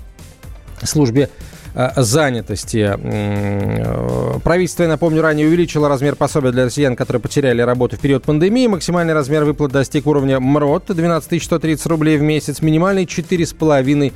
службе 0.87 1.31
э, 1.74 1.90
занятости. 1.96 2.90
Э, 2.96 4.38
правительство, 4.42 4.85
я 4.85 4.88
напомню, 4.88 5.22
ранее 5.22 5.46
увеличило 5.46 5.88
размер 5.88 6.16
пособия 6.16 6.52
для 6.52 6.66
россиян, 6.66 6.96
которые 6.96 7.20
потеряли 7.20 7.62
работу 7.62 7.96
в 7.96 8.00
период 8.00 8.24
пандемии. 8.24 8.66
Максимальный 8.66 9.14
размер 9.14 9.44
выплат 9.44 9.72
достиг 9.72 10.07
уровня 10.07 10.40
МРОТ 10.40 10.87
12 10.88 11.42
130 11.42 11.87
рублей 11.87 12.18
в 12.18 12.22
месяц, 12.22 12.61
минимальный 12.62 13.04
4,5 13.04 14.12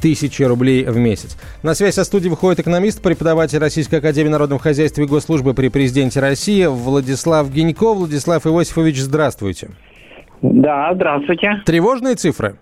тысячи 0.00 0.42
рублей 0.42 0.84
в 0.84 0.96
месяц. 0.96 1.36
На 1.62 1.74
связь 1.74 1.94
со 1.94 2.04
студией 2.04 2.30
выходит 2.30 2.60
экономист, 2.60 3.02
преподаватель 3.02 3.58
Российской 3.58 3.96
Академии 3.96 4.30
Народного 4.30 4.60
Хозяйства 4.60 5.02
и 5.02 5.06
Госслужбы 5.06 5.54
при 5.54 5.68
Президенте 5.68 6.20
России 6.20 6.66
Владислав 6.66 7.50
Гинько. 7.50 7.94
Владислав 7.94 8.46
Иосифович, 8.46 8.98
здравствуйте. 8.98 9.70
Да, 10.42 10.92
здравствуйте. 10.94 11.62
Тревожные 11.64 12.14
цифры? 12.14 12.58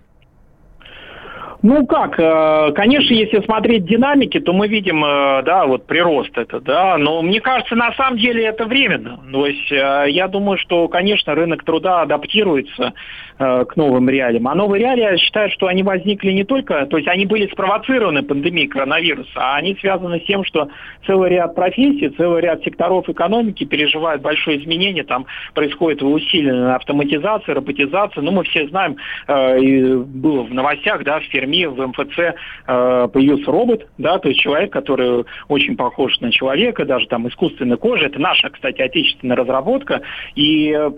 Ну 1.67 1.87
как, 1.87 2.21
э, 2.21 2.73
конечно, 2.75 3.15
если 3.15 3.41
смотреть 3.41 3.87
динамики, 3.87 4.39
то 4.39 4.53
мы 4.53 4.69
видим, 4.69 5.03
э, 5.03 5.43
да, 5.45 5.65
вот 5.65 5.87
прирост 5.87 6.37
это, 6.37 6.61
да, 6.61 6.99
но 6.99 7.23
мне 7.23 7.41
кажется, 7.41 7.75
на 7.75 7.91
самом 7.95 8.19
деле 8.19 8.45
это 8.45 8.67
временно. 8.67 9.19
То 9.33 9.47
есть 9.47 9.73
э, 9.73 10.05
я 10.11 10.29
думаю, 10.29 10.59
что, 10.59 10.89
конечно, 10.89 11.35
рынок 11.35 11.65
труда 11.65 12.03
адаптируется 12.03 12.93
к 13.37 13.75
новым 13.75 14.09
реалиям. 14.09 14.47
А 14.47 14.55
новые 14.55 14.79
реалии, 14.81 15.03
я 15.03 15.17
считаю, 15.17 15.51
что 15.51 15.67
они 15.67 15.83
возникли 15.83 16.31
не 16.31 16.45
только, 16.45 16.87
то 16.87 16.99
есть 16.99 17.09
они 17.09 17.27
были 17.27 17.49
спровоцированы 17.49 18.23
пандемией 18.23 18.69
коронавируса, 18.69 19.33
а 19.35 19.57
они 19.57 19.75
связаны 19.81 20.21
с 20.21 20.25
тем, 20.25 20.45
что 20.45 20.69
целый 21.05 21.31
ряд 21.31 21.53
профессий, 21.57 22.11
целый 22.11 22.43
ряд 22.43 22.63
секторов 22.63 23.09
экономики 23.09 23.65
переживают 23.65 24.23
большое 24.23 24.63
изменение, 24.63 25.03
там 25.03 25.27
происходит 25.53 26.05
усиленная 26.05 26.77
автоматизация, 26.77 27.57
роботизация. 27.57 28.23
Ну, 28.23 28.31
мы 28.31 28.45
все 28.45 28.69
знаем, 28.69 28.99
было 29.27 30.43
в 30.45 30.55
новостях, 30.55 31.03
да, 31.03 31.19
в 31.19 31.29
Перми 31.29 31.54
СМИ, 31.55 31.67
в 31.67 31.87
МФЦ 31.87 32.19
э, 32.19 33.09
появился 33.13 33.51
робот, 33.51 33.87
да, 33.99 34.19
то 34.19 34.29
есть 34.29 34.41
человек, 34.41 34.73
который 34.73 35.25
очень 35.49 35.77
похож 35.77 36.19
на 36.21 36.31
человека, 36.31 36.85
даже 36.85 37.07
там 37.07 37.29
искусственная 37.29 37.77
кожа. 37.77 38.07
Это 38.07 38.19
наша, 38.19 38.51
кстати, 38.51 38.83
отечественная 38.83 39.37
разработка. 39.37 40.03
И 40.35 40.71
э, 40.71 40.91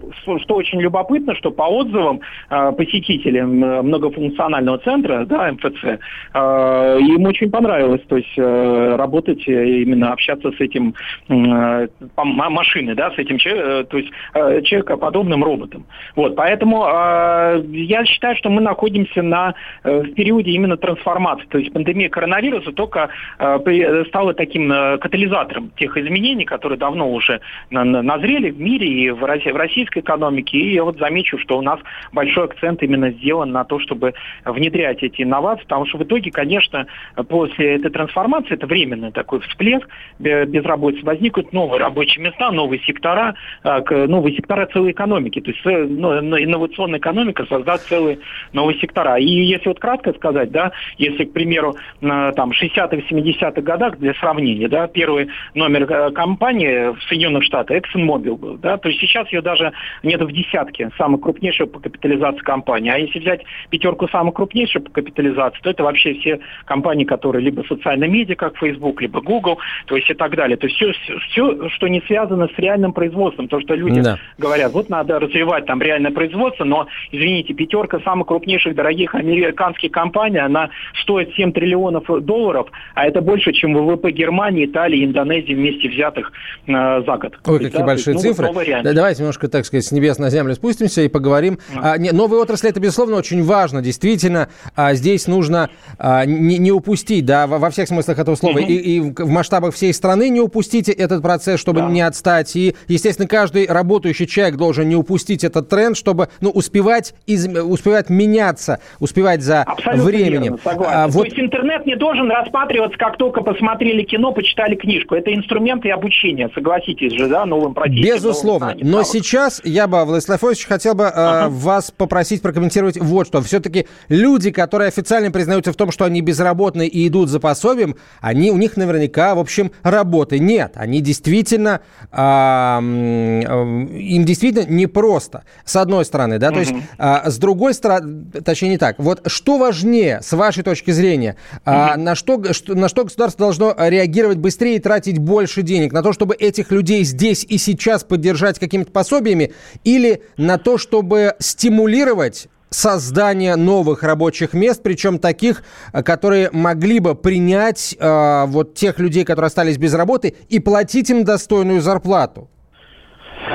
что 0.42 0.54
очень 0.54 0.80
любопытно, 0.80 1.34
что 1.36 1.50
по 1.50 1.64
отзывам 1.64 2.20
э, 2.50 2.72
посетителей 2.72 3.42
многофункционального 3.42 4.78
центра, 4.78 5.24
да, 5.26 5.52
МФЦ, 5.52 5.84
э, 5.84 6.98
им 7.00 7.24
очень 7.24 7.50
понравилось, 7.50 8.02
то 8.08 8.16
есть 8.16 8.32
э, 8.36 8.96
работать, 8.96 9.46
именно 9.46 10.12
общаться 10.12 10.50
с 10.52 10.60
этим 10.60 10.94
э, 11.28 11.88
машиной, 12.16 12.94
да, 12.94 13.10
с 13.10 13.18
этим 13.18 13.36
э, 13.44 13.84
то 13.84 13.98
есть 13.98 14.10
э, 14.34 14.62
человекоподобным 14.62 15.44
роботом. 15.44 15.86
Вот, 16.14 16.36
поэтому 16.36 16.84
э, 16.86 17.62
я 17.72 18.04
считаю, 18.04 18.36
что 18.36 18.50
мы 18.50 18.60
находимся 18.60 19.22
на, 19.22 19.54
э, 19.84 20.00
в 20.02 20.14
периоде 20.14 20.45
периоде 20.46 20.52
именно 20.52 20.76
трансформации. 20.76 21.46
То 21.48 21.58
есть 21.58 21.72
пандемия 21.72 22.08
коронавируса 22.08 22.72
только 22.72 23.08
э, 23.38 24.04
стала 24.08 24.34
таким 24.34 24.72
э, 24.72 24.98
катализатором 24.98 25.70
тех 25.76 25.96
изменений, 25.96 26.44
которые 26.44 26.78
давно 26.78 27.10
уже 27.10 27.40
назрели 27.70 28.50
в 28.50 28.60
мире 28.60 28.86
и 28.86 29.10
в, 29.10 29.22
российской 29.24 30.00
экономике. 30.00 30.58
И 30.58 30.74
я 30.74 30.84
вот 30.84 30.98
замечу, 30.98 31.38
что 31.38 31.58
у 31.58 31.62
нас 31.62 31.80
большой 32.12 32.44
акцент 32.44 32.82
именно 32.82 33.10
сделан 33.10 33.50
на 33.50 33.64
то, 33.64 33.78
чтобы 33.80 34.14
внедрять 34.44 35.02
эти 35.02 35.22
инновации, 35.22 35.64
потому 35.64 35.86
что 35.86 35.98
в 35.98 36.04
итоге, 36.04 36.30
конечно, 36.30 36.86
после 37.28 37.76
этой 37.76 37.90
трансформации, 37.90 38.54
это 38.54 38.66
временный 38.66 39.12
такой 39.12 39.40
всплеск 39.40 39.88
безработицы, 40.18 41.04
возникнут 41.04 41.52
новые 41.52 41.80
рабочие 41.80 42.24
места, 42.24 42.50
новые 42.50 42.80
сектора, 42.80 43.34
э, 43.64 44.06
новые 44.06 44.36
сектора 44.36 44.66
целой 44.66 44.92
экономики. 44.92 45.40
То 45.40 45.50
есть 45.50 45.66
инновационная 45.66 46.98
экономика 46.98 47.46
создаст 47.46 47.88
целые 47.88 48.18
новые 48.52 48.78
сектора. 48.78 49.16
И 49.16 49.26
если 49.26 49.68
вот 49.68 49.80
кратко 49.80 50.12
сказать, 50.12 50.35
сказать, 50.36 50.50
да, 50.50 50.72
если, 50.98 51.24
к 51.24 51.32
примеру, 51.32 51.76
там 52.00 52.50
60-х, 52.50 52.96
70-х 53.10 53.60
годах, 53.62 53.98
для 53.98 54.14
сравнения, 54.14 54.68
да, 54.68 54.86
первый 54.86 55.28
номер 55.54 55.90
э, 55.90 56.10
компании 56.10 56.94
в 56.94 57.02
Соединенных 57.08 57.44
Штатах 57.44 57.78
ExxonMobil 57.78 58.36
был, 58.36 58.56
да, 58.58 58.76
то 58.76 58.88
есть 58.88 59.00
сейчас 59.00 59.30
ее 59.32 59.40
даже 59.40 59.72
нет 60.02 60.20
в 60.20 60.30
десятке 60.30 60.90
самых 60.98 61.22
крупнейших 61.22 61.70
по 61.72 61.80
капитализации 61.80 62.40
компаний. 62.40 62.90
А 62.90 62.98
если 62.98 63.18
взять 63.18 63.42
пятерку 63.70 64.08
самых 64.08 64.34
крупнейших 64.34 64.84
по 64.84 64.90
капитализации, 64.90 65.60
то 65.62 65.70
это 65.70 65.82
вообще 65.82 66.14
все 66.14 66.40
компании, 66.64 67.04
которые 67.04 67.42
либо 67.42 67.62
социальные 67.62 68.10
медиа, 68.10 68.34
как 68.34 68.58
Facebook, 68.58 69.00
либо 69.00 69.20
Google, 69.20 69.58
то 69.86 69.96
есть 69.96 70.10
и 70.10 70.14
так 70.14 70.36
далее. 70.36 70.56
То 70.56 70.66
есть 70.66 70.76
все, 70.76 70.92
все 71.30 71.68
что 71.70 71.88
не 71.88 72.00
связано 72.02 72.48
с 72.48 72.58
реальным 72.58 72.92
производством, 72.92 73.48
то, 73.48 73.60
что 73.60 73.74
люди 73.74 74.02
да. 74.02 74.18
говорят, 74.38 74.72
вот 74.72 74.90
надо 74.90 75.18
развивать 75.18 75.66
там 75.66 75.80
реальное 75.80 76.10
производство, 76.10 76.64
но, 76.64 76.86
извините, 77.12 77.54
пятерка 77.54 78.00
самых 78.00 78.26
крупнейших 78.26 78.74
дорогих 78.74 79.14
американских 79.14 79.90
компаний 79.90 80.15
компания, 80.16 80.40
она 80.40 80.70
стоит 81.02 81.34
7 81.34 81.52
триллионов 81.52 82.04
долларов, 82.24 82.68
а 82.94 83.06
это 83.06 83.20
больше, 83.20 83.52
чем 83.52 83.74
ВВП 83.74 84.10
Германии, 84.10 84.66
Италии, 84.66 85.04
Индонезии 85.04 85.54
вместе 85.54 85.88
взятых 85.88 86.32
э, 86.66 86.72
за 86.72 87.16
год. 87.16 87.38
Ой, 87.46 87.58
какие 87.58 87.78
да, 87.78 87.84
большие 87.84 88.14
есть, 88.14 88.24
ну, 88.24 88.32
цифры. 88.32 88.82
Да, 88.82 88.92
давайте 88.92 89.20
немножко, 89.20 89.48
так 89.48 89.66
сказать, 89.66 89.84
с 89.84 89.92
небес 89.92 90.18
на 90.18 90.30
землю 90.30 90.54
спустимся 90.54 91.02
и 91.02 91.08
поговорим. 91.08 91.58
А. 91.74 91.92
А, 91.92 91.98
не, 91.98 92.12
новые 92.12 92.40
отрасли, 92.40 92.70
это, 92.70 92.80
безусловно, 92.80 93.16
очень 93.16 93.42
важно. 93.42 93.82
Действительно, 93.82 94.48
а, 94.74 94.94
здесь 94.94 95.26
нужно 95.26 95.68
а, 95.98 96.24
не, 96.24 96.58
не 96.58 96.72
упустить, 96.72 97.26
да, 97.26 97.46
во, 97.46 97.58
во 97.58 97.70
всех 97.70 97.88
смыслах 97.88 98.18
этого 98.18 98.36
слова, 98.36 98.58
угу. 98.58 98.66
и, 98.66 98.74
и 98.74 99.00
в 99.00 99.28
масштабах 99.28 99.74
всей 99.74 99.92
страны 99.92 100.30
не 100.30 100.40
упустить 100.40 100.88
этот 100.88 101.22
процесс, 101.22 101.60
чтобы 101.60 101.80
да. 101.80 101.88
не 101.88 102.00
отстать. 102.00 102.56
И, 102.56 102.74
естественно, 102.88 103.28
каждый 103.28 103.66
работающий 103.66 104.26
человек 104.26 104.56
должен 104.56 104.88
не 104.88 104.96
упустить 104.96 105.44
этот 105.44 105.68
тренд, 105.68 105.96
чтобы 105.96 106.28
ну, 106.40 106.50
успевать, 106.50 107.14
из, 107.26 107.46
успевать 107.46 108.08
меняться, 108.08 108.80
успевать 108.98 109.42
за 109.42 109.62
Абсолютно 109.62 110.05
времени. 110.06 110.44
Верно, 110.44 110.58
согласен. 110.62 110.94
А, 110.94 111.06
вот... 111.08 111.20
То 111.20 111.26
есть 111.26 111.38
интернет 111.38 111.86
не 111.86 111.96
должен 111.96 112.30
рассматриваться, 112.30 112.98
как 112.98 113.16
только 113.16 113.42
посмотрели 113.42 114.02
кино, 114.02 114.32
почитали 114.32 114.74
книжку. 114.74 115.14
Это 115.14 115.34
инструменты 115.34 115.90
обучения, 115.90 116.50
согласитесь 116.54 117.12
же, 117.12 117.28
да, 117.28 117.44
новым 117.46 117.74
профессиям. 117.74 118.16
Безусловно. 118.16 118.68
Новым 118.68 118.90
Но 118.90 119.02
сейчас 119.02 119.60
я 119.64 119.86
бы, 119.86 120.04
Владислав 120.04 120.42
Ильич, 120.44 120.66
хотел 120.66 120.94
бы 120.94 121.06
ага. 121.06 121.46
э, 121.46 121.48
вас 121.48 121.90
попросить 121.90 122.42
прокомментировать 122.42 122.98
вот 123.00 123.26
что. 123.26 123.42
Все-таки 123.42 123.86
люди, 124.08 124.50
которые 124.50 124.88
официально 124.88 125.30
признаются 125.30 125.72
в 125.72 125.76
том, 125.76 125.90
что 125.90 126.04
они 126.04 126.20
безработные 126.20 126.88
и 126.88 127.08
идут 127.08 127.28
за 127.28 127.40
пособием, 127.40 127.96
они, 128.20 128.50
у 128.50 128.56
них 128.56 128.76
наверняка, 128.76 129.34
в 129.34 129.38
общем, 129.38 129.72
работы 129.82 130.38
нет. 130.38 130.72
Они 130.76 131.00
действительно, 131.00 131.80
э, 132.12 132.16
э, 132.16 132.80
им 132.80 134.24
действительно 134.24 134.66
непросто, 134.68 135.44
с 135.64 135.76
одной 135.76 136.04
стороны, 136.04 136.38
да, 136.38 136.48
угу. 136.48 136.54
то 136.54 136.60
есть 136.60 136.74
э, 136.98 137.30
с 137.30 137.38
другой 137.38 137.74
стороны, 137.74 138.24
точнее 138.44 138.70
не 138.70 138.78
так. 138.78 138.98
Вот 138.98 139.22
что 139.26 139.58
важнее 139.58 139.95
важнее, 139.96 140.20
с 140.22 140.32
вашей 140.32 140.62
точки 140.62 140.90
зрения? 140.90 141.36
Mm-hmm. 141.52 141.60
А, 141.64 141.96
на, 141.96 142.14
что, 142.14 142.52
что, 142.52 142.74
на 142.74 142.88
что 142.88 143.04
государство 143.04 143.46
должно 143.46 143.74
реагировать 143.78 144.38
быстрее 144.38 144.76
и 144.76 144.78
тратить 144.78 145.18
больше 145.18 145.62
денег? 145.62 145.92
На 145.92 146.02
то, 146.02 146.12
чтобы 146.12 146.34
этих 146.34 146.70
людей 146.70 147.04
здесь 147.04 147.44
и 147.44 147.58
сейчас 147.58 148.04
поддержать 148.04 148.58
какими-то 148.58 148.90
пособиями? 148.90 149.52
Или 149.84 150.22
на 150.36 150.58
то, 150.58 150.78
чтобы 150.78 151.34
стимулировать 151.38 152.48
создание 152.70 153.56
новых 153.56 154.02
рабочих 154.02 154.52
мест, 154.52 154.80
причем 154.82 155.18
таких, 155.18 155.62
которые 155.92 156.50
могли 156.52 156.98
бы 156.98 157.14
принять 157.14 157.96
э, 157.98 158.44
вот 158.46 158.74
тех 158.74 158.98
людей, 158.98 159.24
которые 159.24 159.46
остались 159.46 159.78
без 159.78 159.94
работы, 159.94 160.34
и 160.48 160.58
платить 160.58 161.08
им 161.10 161.24
достойную 161.24 161.80
зарплату? 161.80 162.50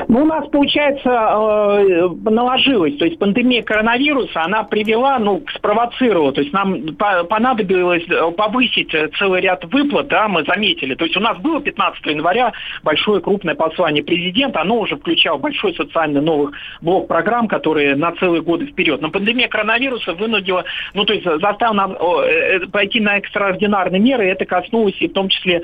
Ну, 0.08 0.22
у 0.22 0.26
нас, 0.26 0.48
получается, 0.48 1.08
э, 1.08 2.08
наложилось, 2.24 2.96
то 2.96 3.04
есть 3.04 3.18
пандемия 3.18 3.62
коронавируса, 3.62 4.42
она 4.42 4.62
привела, 4.62 5.18
ну, 5.18 5.42
спровоцировала, 5.54 6.32
то 6.32 6.40
есть 6.40 6.52
нам 6.52 6.96
понадобилось 6.96 8.04
э, 8.08 8.30
повысить 8.32 8.94
э, 8.94 9.08
целый 9.18 9.40
ряд 9.40 9.64
выплат, 9.64 10.08
да, 10.08 10.28
мы 10.28 10.44
заметили. 10.44 10.94
То 10.94 11.04
есть 11.04 11.16
у 11.16 11.20
нас 11.20 11.38
было 11.38 11.60
15 11.60 12.04
января 12.06 12.52
большое 12.82 13.20
крупное 13.20 13.54
послание 13.54 14.02
президента, 14.02 14.60
оно 14.60 14.80
уже 14.80 14.96
включало 14.96 15.38
большой 15.38 15.74
социальный 15.74 16.20
новый 16.20 16.52
блок 16.80 17.08
программ, 17.08 17.48
которые 17.48 17.94
на 17.94 18.12
целые 18.12 18.42
годы 18.42 18.66
вперед. 18.66 19.00
Но 19.00 19.10
пандемия 19.10 19.48
коронавируса 19.48 20.14
вынудила, 20.14 20.64
ну, 20.94 21.04
то 21.04 21.12
есть 21.12 21.24
заставила 21.24 21.74
нам 21.74 21.96
пойти 22.70 23.00
на 23.00 23.18
экстраординарные 23.18 24.00
меры, 24.00 24.26
и 24.26 24.30
это 24.30 24.44
коснулось 24.44 24.96
и 25.00 25.08
в 25.08 25.12
том 25.12 25.28
числе, 25.28 25.62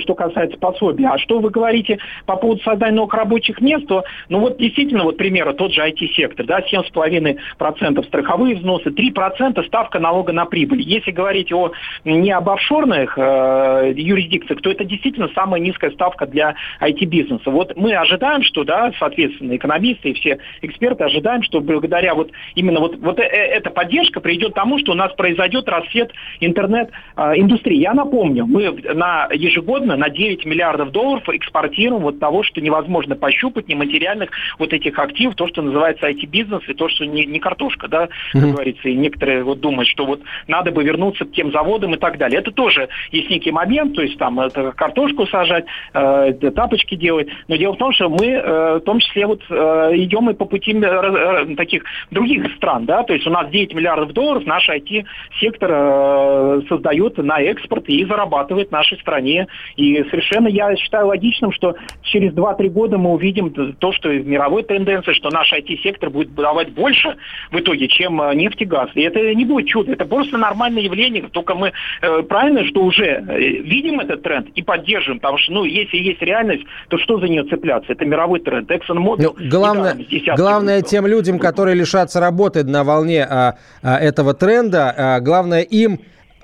что 0.00 0.14
касается 0.14 0.58
пособия. 0.58 1.08
А 1.08 1.18
что 1.18 1.38
вы 1.38 1.50
говорите 1.50 1.98
по 2.26 2.36
поводу 2.36 2.62
создания 2.62 2.96
новых 2.96 3.14
рабочих 3.14 3.59
мест, 3.60 3.86
то, 3.86 4.04
ну 4.28 4.40
вот 4.40 4.58
действительно, 4.58 5.04
вот 5.04 5.16
примеры, 5.16 5.54
тот 5.54 5.72
же 5.72 5.80
IT-сектор, 5.80 6.46
да, 6.46 6.60
7,5% 6.60 8.06
страховые 8.06 8.56
взносы, 8.56 8.90
3% 8.90 9.64
ставка 9.66 9.98
налога 9.98 10.32
на 10.32 10.44
прибыль. 10.46 10.80
Если 10.80 11.10
говорить 11.10 11.52
о, 11.52 11.72
не 12.04 12.30
об 12.32 12.48
офшорных 12.48 13.16
э, 13.16 13.92
юрисдикциях, 13.96 14.60
то 14.62 14.70
это 14.70 14.84
действительно 14.84 15.28
самая 15.34 15.60
низкая 15.60 15.90
ставка 15.90 16.26
для 16.26 16.54
IT-бизнеса. 16.80 17.50
Вот 17.50 17.76
мы 17.76 17.94
ожидаем, 17.94 18.42
что, 18.42 18.64
да, 18.64 18.92
соответственно, 18.98 19.56
экономисты 19.56 20.10
и 20.10 20.14
все 20.14 20.38
эксперты 20.62 21.04
ожидаем, 21.04 21.42
что 21.42 21.60
благодаря 21.60 22.14
вот 22.14 22.30
именно 22.54 22.80
вот, 22.80 22.96
вот 22.96 23.18
э, 23.18 23.22
э 23.22 23.50
эта 23.50 23.70
поддержка 23.70 24.20
приведет 24.20 24.52
к 24.52 24.54
тому, 24.54 24.78
что 24.78 24.92
у 24.92 24.94
нас 24.94 25.12
произойдет 25.14 25.68
расцвет 25.68 26.12
интернет-индустрии. 26.40 27.78
Я 27.78 27.94
напомню, 27.94 28.46
мы 28.46 28.70
на 28.94 29.28
ежегодно 29.32 29.96
на 29.96 30.08
9 30.08 30.44
миллиардов 30.44 30.92
долларов 30.92 31.28
экспортируем 31.28 32.02
вот 32.02 32.20
того, 32.20 32.42
что 32.42 32.60
невозможно 32.60 33.16
пощупать, 33.16 33.49
нематериальных 33.68 34.30
вот 34.58 34.72
этих 34.72 34.98
активов, 34.98 35.34
то, 35.34 35.48
что 35.48 35.62
называется 35.62 36.08
IT-бизнес, 36.08 36.62
и 36.68 36.74
то, 36.74 36.88
что 36.88 37.04
не, 37.06 37.26
не 37.26 37.38
картошка, 37.38 37.88
да, 37.88 38.08
как 38.32 38.42
mm-hmm. 38.42 38.52
говорится, 38.52 38.88
и 38.88 38.94
некоторые 38.94 39.42
вот 39.42 39.60
думают, 39.60 39.88
что 39.88 40.06
вот 40.06 40.20
надо 40.46 40.70
бы 40.70 40.82
вернуться 40.82 41.24
к 41.24 41.32
тем 41.32 41.52
заводам 41.52 41.94
и 41.94 41.98
так 41.98 42.18
далее. 42.18 42.40
Это 42.40 42.50
тоже 42.50 42.88
есть 43.10 43.30
некий 43.30 43.50
момент, 43.50 43.94
то 43.94 44.02
есть 44.02 44.18
там 44.18 44.40
это 44.40 44.72
картошку 44.72 45.26
сажать, 45.26 45.64
э, 45.94 46.32
тапочки 46.54 46.94
делать, 46.94 47.28
но 47.48 47.56
дело 47.56 47.74
в 47.74 47.78
том, 47.78 47.92
что 47.92 48.08
мы 48.08 48.26
э, 48.26 48.78
в 48.78 48.80
том 48.80 49.00
числе 49.00 49.26
вот 49.26 49.42
э, 49.48 49.90
идем 49.94 50.30
и 50.30 50.34
по 50.34 50.44
пути 50.44 50.72
э, 50.72 50.78
э, 50.80 51.56
таких 51.56 51.84
других 52.10 52.54
стран, 52.56 52.86
да, 52.86 53.02
то 53.02 53.12
есть 53.12 53.26
у 53.26 53.30
нас 53.30 53.50
9 53.50 53.74
миллиардов 53.74 54.12
долларов 54.12 54.44
наш 54.46 54.68
IT-сектор 54.68 55.70
э, 55.72 56.60
создает 56.68 57.18
на 57.18 57.40
экспорт 57.40 57.88
и 57.88 58.04
зарабатывает 58.04 58.70
нашей 58.70 58.98
стране, 58.98 59.46
и 59.76 60.02
совершенно 60.10 60.48
я 60.48 60.74
считаю 60.76 61.06
логичным, 61.06 61.52
что 61.52 61.76
через 62.02 62.32
2-3 62.32 62.68
года 62.68 62.98
мы 62.98 63.12
увидим 63.12 63.39
то, 63.48 63.92
что 63.92 64.08
в 64.08 64.26
мировой 64.26 64.62
тенденции, 64.62 65.12
что 65.12 65.30
наш 65.30 65.52
IT-сектор 65.52 66.10
будет 66.10 66.34
давать 66.34 66.72
больше 66.72 67.16
в 67.50 67.58
итоге, 67.58 67.88
чем 67.88 68.20
э, 68.20 68.34
нефть 68.34 68.60
и 68.60 68.64
газ. 68.64 68.90
И 68.94 69.00
это 69.00 69.34
не 69.34 69.44
будет 69.44 69.68
чудо, 69.68 69.92
это 69.92 70.04
просто 70.04 70.36
нормальное 70.36 70.82
явление, 70.82 71.28
только 71.30 71.54
мы 71.54 71.72
э, 72.02 72.22
правильно, 72.22 72.64
что 72.66 72.82
уже 72.82 73.04
э, 73.04 73.38
видим 73.38 74.00
этот 74.00 74.22
тренд 74.22 74.48
и 74.54 74.62
поддерживаем, 74.62 75.20
потому 75.20 75.38
что, 75.38 75.52
ну, 75.52 75.64
если 75.64 75.96
есть 75.96 76.22
реальность, 76.22 76.64
то 76.88 76.98
что 76.98 77.18
за 77.18 77.26
нее 77.26 77.44
цепляться? 77.44 77.92
Это 77.92 78.04
мировой 78.04 78.40
тренд. 78.40 78.70
ExxonMobil... 78.70 79.22
Ну, 79.22 79.48
главное, 79.48 79.96
главное 80.36 80.82
тем 80.82 81.06
людям, 81.06 81.38
которые 81.38 81.76
лишатся 81.76 82.20
работы 82.20 82.64
на 82.64 82.84
волне 82.84 83.24
а, 83.24 83.56
а, 83.82 83.98
этого 83.98 84.34
тренда, 84.34 84.94
а, 84.96 85.20
главное 85.20 85.62
им 85.62 86.00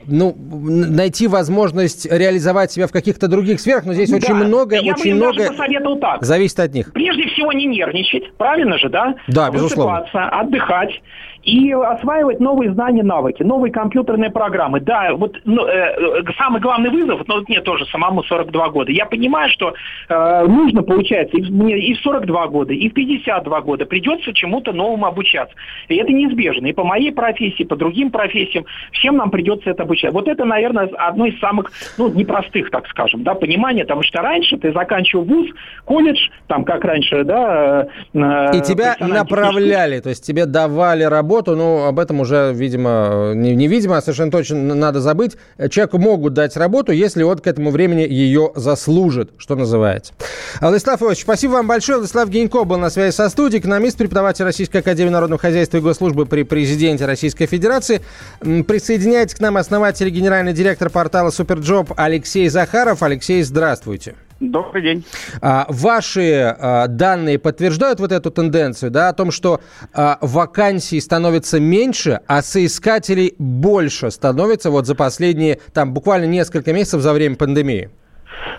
ну, 0.09 0.35
найти 0.39 1.27
возможность 1.27 2.07
реализовать 2.11 2.73
себя 2.73 2.87
в 2.87 2.93
каких-то 2.93 3.29
других 3.29 3.61
сферах, 3.61 3.85
но 3.85 3.95
здесь 3.95 4.11
да, 4.11 4.17
очень 4.17 4.35
много, 4.35 4.77
я 4.77 4.93
очень 4.93 5.13
бы 5.13 5.17
много 5.17 5.49
посоветовал 5.49 5.99
так. 5.99 6.25
зависит 6.25 6.61
от 6.61 6.75
них. 6.75 6.93
Прежде 6.93 7.27
всего 7.29 7.53
не 7.53 7.67
нервничать, 7.67 8.33
правильно 8.37 8.79
же, 8.79 8.89
да? 8.89 9.15
Да, 9.29 9.51
безусловно. 9.51 10.07
Отдыхать, 10.13 11.01
и 11.47 11.73
осваивать 11.73 12.41
новые 12.41 12.73
знания, 12.75 13.05
навыки, 13.05 13.45
новые 13.45 13.73
компьютерные 13.73 14.31
программы. 14.31 14.81
Да, 14.81 15.15
вот 15.15 15.37
ну, 15.45 15.65
э, 15.65 16.25
самый 16.37 16.61
главный 16.61 16.91
вызов, 16.91 17.23
ну, 17.29 17.37
вот 17.37 17.49
мне 17.49 17.61
тоже 17.61 17.87
самому 17.87 18.25
42 18.25 18.69
года. 18.71 18.91
Я 18.91 19.07
понимаю, 19.07 19.49
что 19.51 19.73
э, 20.09 20.47
нужно, 20.47 20.83
получается, 20.83 21.37
и, 21.37 21.43
мне 21.43 21.79
и 21.79 21.95
в 21.95 22.01
42 22.01 22.49
года, 22.49 22.73
и 22.73 22.89
в 22.89 22.95
52 22.95 23.61
года 23.61 23.87
придется 23.87 24.35
чему-то 24.35 24.73
новому 24.73 25.07
обучаться. 25.07 25.55
И 25.87 25.95
это 25.95 26.13
неизбежно. 26.13 26.67
И 26.67 26.73
по 26.73 26.83
моей 26.83 27.13
профессии, 27.13 27.63
и 27.63 27.65
по 27.65 27.77
другим 27.77 28.11
профессиям, 28.11 28.65
всем 28.91 29.17
нам 29.17 29.31
придется 29.31 29.71
это 29.71 29.85
обучать. 29.85 30.13
Вот 30.13 30.27
это, 30.27 30.45
наверное, 30.45 30.89
одно 30.99 31.27
из 31.27 31.39
самых, 31.39 31.71
ну, 31.97 32.09
непростых, 32.09 32.73
так 32.73 32.89
скажем, 32.89 33.23
да, 33.23 33.35
понимания, 33.35 33.83
потому 33.83 34.03
что 34.03 34.21
раньше 34.21 34.57
ты 34.57 34.73
заканчивал 34.73 35.23
вуз, 35.23 35.47
колледж, 35.85 36.19
там, 36.49 36.65
как 36.65 36.85
раньше, 36.85 37.23
да. 37.23 37.87
Э, 38.13 38.51
и 38.53 38.61
тебя 38.63 38.97
направляли, 38.99 40.01
то 40.01 40.09
есть 40.09 40.27
тебе 40.27 40.47
давали 40.47 41.05
работу, 41.05 41.36
работу, 41.37 41.57
но 41.57 41.87
об 41.87 41.99
этом 41.99 42.21
уже, 42.21 42.53
видимо, 42.55 43.33
не, 43.35 43.55
не 43.55 43.69
видимо, 43.69 43.99
а 43.99 44.01
совершенно 44.01 44.31
точно 44.31 44.75
надо 44.75 45.01
забыть. 45.01 45.37
Человеку 45.71 45.99
могут 45.99 46.33
дать 46.33 46.57
работу, 46.57 46.93
если 46.93 47.23
он 47.23 47.39
к 47.39 47.47
этому 47.47 47.71
времени 47.71 48.01
ее 48.01 48.53
заслужит, 48.55 49.31
что 49.37 49.55
называется. 49.55 50.15
Владислав 50.61 51.03
Иванович, 51.03 51.23
спасибо 51.23 51.53
вам 51.53 51.67
большое. 51.67 51.99
Владислав 51.99 52.29
Генько 52.31 52.65
был 52.65 52.79
на 52.79 52.91
связи 52.91 53.15
со 53.15 53.29
студией, 53.29 53.61
экономист, 53.61 53.99
преподаватель 53.99 54.45
Российской 54.45 54.79
Академии 54.79 55.11
Народного 55.11 55.41
Хозяйства 55.41 55.77
и 55.77 55.81
Госслужбы 55.81 56.27
при 56.27 56.43
президенте 56.43 57.05
Российской 57.05 57.47
Федерации. 57.47 58.01
Присоединяйтесь 58.41 59.35
к 59.35 59.41
нам 59.41 59.57
основатель 59.59 60.09
и 60.09 60.11
генеральный 60.11 60.55
директор 60.55 60.89
портала 60.89 61.31
Superjob 61.31 61.93
Алексей 61.97 62.49
Захаров. 62.49 63.03
Алексей, 63.03 63.43
здравствуйте. 63.43 64.15
Добрый 64.39 64.83
день. 64.83 65.05
А, 65.41 65.65
ваши 65.71 66.55
а, 66.59 66.89
данные 66.89 67.39
подтверждают 67.39 68.01
вот 68.01 68.13
эту 68.13 68.31
тенденцию, 68.31 68.91
да, 68.91 69.09
о 69.09 69.15
том, 69.15 69.31
что 69.31 69.61
а, 69.95 70.19
вакансий 70.21 71.01
становится 71.01 71.59
меньше, 71.59 72.21
а 72.27 72.43
соискателей 72.43 73.35
больше 73.39 74.11
становится 74.11 74.71
вот 74.71 74.87
за 74.87 74.95
последние, 74.95 75.59
там, 75.73 75.95
буквально 75.95 76.27
несколько 76.27 76.75
месяцев 76.75 77.01
за 77.01 77.15
время 77.15 77.37
пандемии? 77.37 77.89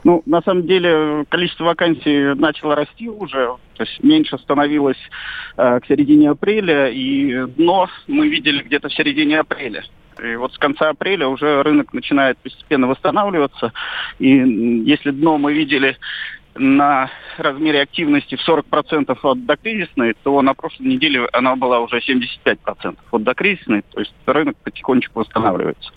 Ну, 0.04 0.24
на 0.26 0.42
самом 0.42 0.66
деле, 0.66 1.26
количество 1.30 1.66
вакансий 1.66 2.34
начало 2.34 2.76
расти 2.76 3.08
уже, 3.08 3.56
то 3.76 3.84
есть 3.84 4.04
меньше 4.04 4.38
становилось 4.40 4.98
э, 5.58 5.80
к 5.80 5.86
середине 5.88 6.32
апреля, 6.32 6.90
и 6.90 7.46
дно 7.56 7.88
мы 8.08 8.28
видели 8.28 8.64
где-то 8.64 8.90
в 8.90 8.94
середине 8.94 9.40
апреля. 9.40 9.84
И 10.24 10.36
вот 10.36 10.54
с 10.54 10.58
конца 10.58 10.90
апреля 10.90 11.28
уже 11.28 11.62
рынок 11.64 11.94
начинает 11.94 12.38
постепенно 12.40 12.88
восстанавливаться. 12.88 13.74
И 14.20 14.30
если 14.30 15.12
дно 15.12 15.38
мы 15.38 15.54
видели 15.54 15.98
на 16.56 17.10
размере 17.38 17.82
активности 17.82 18.36
в 18.36 18.48
40% 18.48 19.18
от 19.22 19.46
докризисной, 19.46 20.16
то 20.24 20.42
на 20.42 20.54
прошлой 20.54 20.88
неделе 20.88 21.28
она 21.34 21.56
была 21.56 21.80
уже 21.80 22.00
75% 22.00 22.98
от 23.12 23.24
докризисной, 23.24 23.84
то 23.94 24.00
есть 24.00 24.14
рынок 24.26 24.58
потихонечку 24.64 25.20
восстанавливается. 25.20 25.92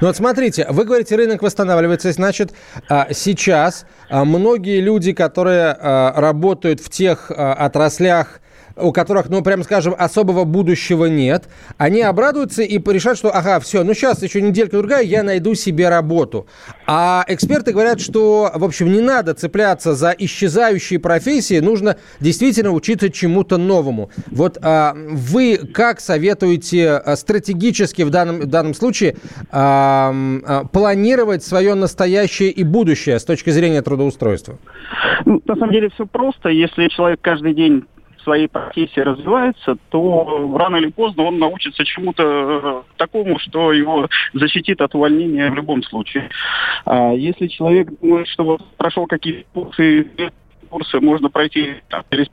Ну 0.00 0.08
вот 0.08 0.16
смотрите, 0.16 0.66
вы 0.68 0.84
говорите, 0.84 1.16
рынок 1.16 1.42
восстанавливается, 1.42 2.12
значит, 2.12 2.52
а, 2.88 3.08
сейчас 3.12 3.86
а, 4.10 4.24
многие 4.24 4.80
люди, 4.80 5.12
которые 5.12 5.76
а, 5.78 6.12
работают 6.20 6.80
в 6.80 6.90
тех 6.90 7.30
отраслях, 7.30 8.40
у 8.76 8.92
которых, 8.92 9.28
ну, 9.28 9.42
прямо 9.42 9.62
скажем, 9.62 9.94
особого 9.98 10.44
будущего 10.44 11.06
нет, 11.06 11.44
они 11.78 12.02
обрадуются 12.02 12.62
и 12.62 12.78
решат, 12.92 13.18
что, 13.18 13.30
ага, 13.30 13.60
все, 13.60 13.82
ну, 13.84 13.94
сейчас 13.94 14.22
еще 14.22 14.40
неделька-другая, 14.42 15.02
я 15.02 15.22
найду 15.22 15.54
себе 15.54 15.88
работу. 15.88 16.46
А 16.86 17.24
эксперты 17.28 17.72
говорят, 17.72 18.00
что, 18.00 18.50
в 18.54 18.64
общем, 18.64 18.92
не 18.92 19.00
надо 19.00 19.34
цепляться 19.34 19.94
за 19.94 20.14
исчезающие 20.16 20.98
профессии, 20.98 21.60
нужно 21.60 21.96
действительно 22.20 22.70
учиться 22.70 23.10
чему-то 23.10 23.56
новому. 23.56 24.10
Вот 24.26 24.58
а, 24.62 24.94
вы 24.94 25.58
как 25.72 26.00
советуете 26.00 26.90
а, 26.90 27.16
стратегически 27.16 28.02
в 28.02 28.10
данном, 28.10 28.40
в 28.40 28.46
данном 28.46 28.74
случае 28.74 29.16
а, 29.50 30.12
а, 30.44 30.64
планировать 30.64 31.44
свое 31.44 31.74
настоящее 31.74 32.50
и 32.50 32.64
будущее 32.64 33.18
с 33.18 33.24
точки 33.24 33.50
зрения 33.50 33.82
трудоустройства? 33.82 34.58
Ну, 35.24 35.42
на 35.44 35.56
самом 35.56 35.72
деле 35.72 35.90
все 35.90 36.06
просто. 36.06 36.48
Если 36.48 36.88
человек 36.88 37.20
каждый 37.20 37.54
день 37.54 37.84
своей 38.22 38.48
профессии 38.48 39.00
развивается, 39.00 39.76
то 39.90 40.56
рано 40.56 40.76
или 40.76 40.90
поздно 40.90 41.24
он 41.24 41.38
научится 41.38 41.84
чему-то 41.84 42.22
э, 42.24 42.82
такому, 42.96 43.38
что 43.38 43.72
его 43.72 44.08
защитит 44.32 44.80
от 44.80 44.94
увольнения 44.94 45.50
в 45.50 45.54
любом 45.54 45.82
случае. 45.82 46.30
А 46.84 47.12
если 47.12 47.46
человек 47.46 47.88
думает, 48.00 48.28
что 48.28 48.44
вот 48.44 48.64
прошел 48.76 49.06
какие-то 49.06 49.44
курсы, 49.52 50.06
курсы 50.68 51.00
можно 51.00 51.28
пройти 51.28 51.76
там, 51.88 52.04
через 52.10 52.28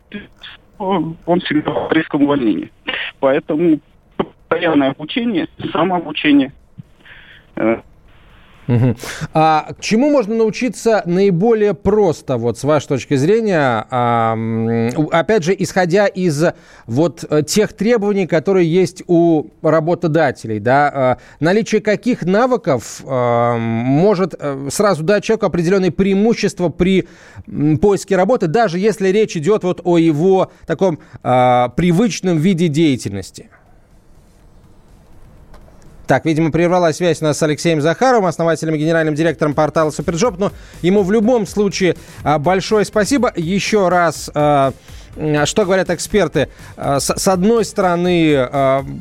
он 0.79 1.41
всегда 1.41 1.71
в 1.71 1.91
риском 1.91 2.23
увольнения. 2.23 2.69
Поэтому 3.19 3.79
постоянное 4.15 4.91
обучение, 4.91 5.47
самообучение, 5.71 6.53
э, 7.55 7.81
Угу. 8.69 8.95
А 9.33 9.71
чему 9.79 10.11
можно 10.11 10.35
научиться 10.35 11.01
наиболее 11.05 11.73
просто, 11.73 12.37
вот 12.37 12.59
с 12.59 12.63
вашей 12.63 12.87
точки 12.87 13.15
зрения, 13.15 13.87
а, 13.89 14.37
опять 15.11 15.43
же, 15.43 15.55
исходя 15.57 16.05
из 16.05 16.43
вот 16.85 17.25
э, 17.27 17.41
тех 17.41 17.73
требований, 17.73 18.27
которые 18.27 18.71
есть 18.71 19.01
у 19.07 19.45
работодателей, 19.63 20.59
да, 20.59 20.91
а, 20.93 21.17
наличие 21.39 21.81
каких 21.81 22.23
навыков 22.23 23.01
а, 23.05 23.57
может 23.57 24.35
э, 24.37 24.67
сразу 24.71 25.03
дать 25.03 25.23
человеку 25.23 25.47
определенные 25.47 25.91
преимущества 25.91 26.69
при 26.69 27.07
поиске 27.81 28.15
работы, 28.15 28.45
даже 28.45 28.77
если 28.77 29.07
речь 29.07 29.35
идет 29.35 29.63
вот 29.63 29.81
о 29.83 29.97
его 29.97 30.51
таком 30.67 30.99
а, 31.23 31.69
привычном 31.69 32.37
виде 32.37 32.67
деятельности? 32.67 33.49
Так, 36.09 36.25
видимо, 36.25 36.51
прервалась 36.51 36.95
связь 36.95 37.21
у 37.21 37.25
нас 37.25 37.37
с 37.37 37.43
Алексеем 37.43 37.81
Захаровым, 37.81 38.25
основателем 38.25 38.73
и 38.73 38.79
генеральным 38.79 39.13
директором 39.13 39.53
портала 39.53 39.91
Superjob. 39.91 40.39
Но 40.39 40.51
ему 40.81 41.03
в 41.03 41.11
любом 41.11 41.45
случае 41.45 41.97
а, 42.23 42.39
большое 42.39 42.83
спасибо. 42.83 43.31
Еще 43.35 43.89
раз 43.89 44.27
а, 44.33 44.73
что 45.45 45.65
говорят 45.65 45.91
эксперты? 45.91 46.49
А, 46.77 46.99
с 46.99 47.27
одной 47.27 47.63
стороны, 47.63 48.49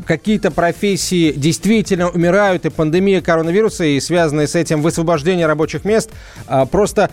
какие-то 0.06 0.50
профессии 0.50 1.32
действительно 1.32 2.10
умирают, 2.10 2.66
и 2.66 2.68
пандемия 2.68 3.22
коронавируса, 3.22 3.84
и 3.84 3.98
связанные 4.00 4.46
с 4.46 4.54
этим 4.54 4.82
высвобождение 4.82 5.46
рабочих 5.46 5.86
мест 5.86 6.10
просто 6.70 7.08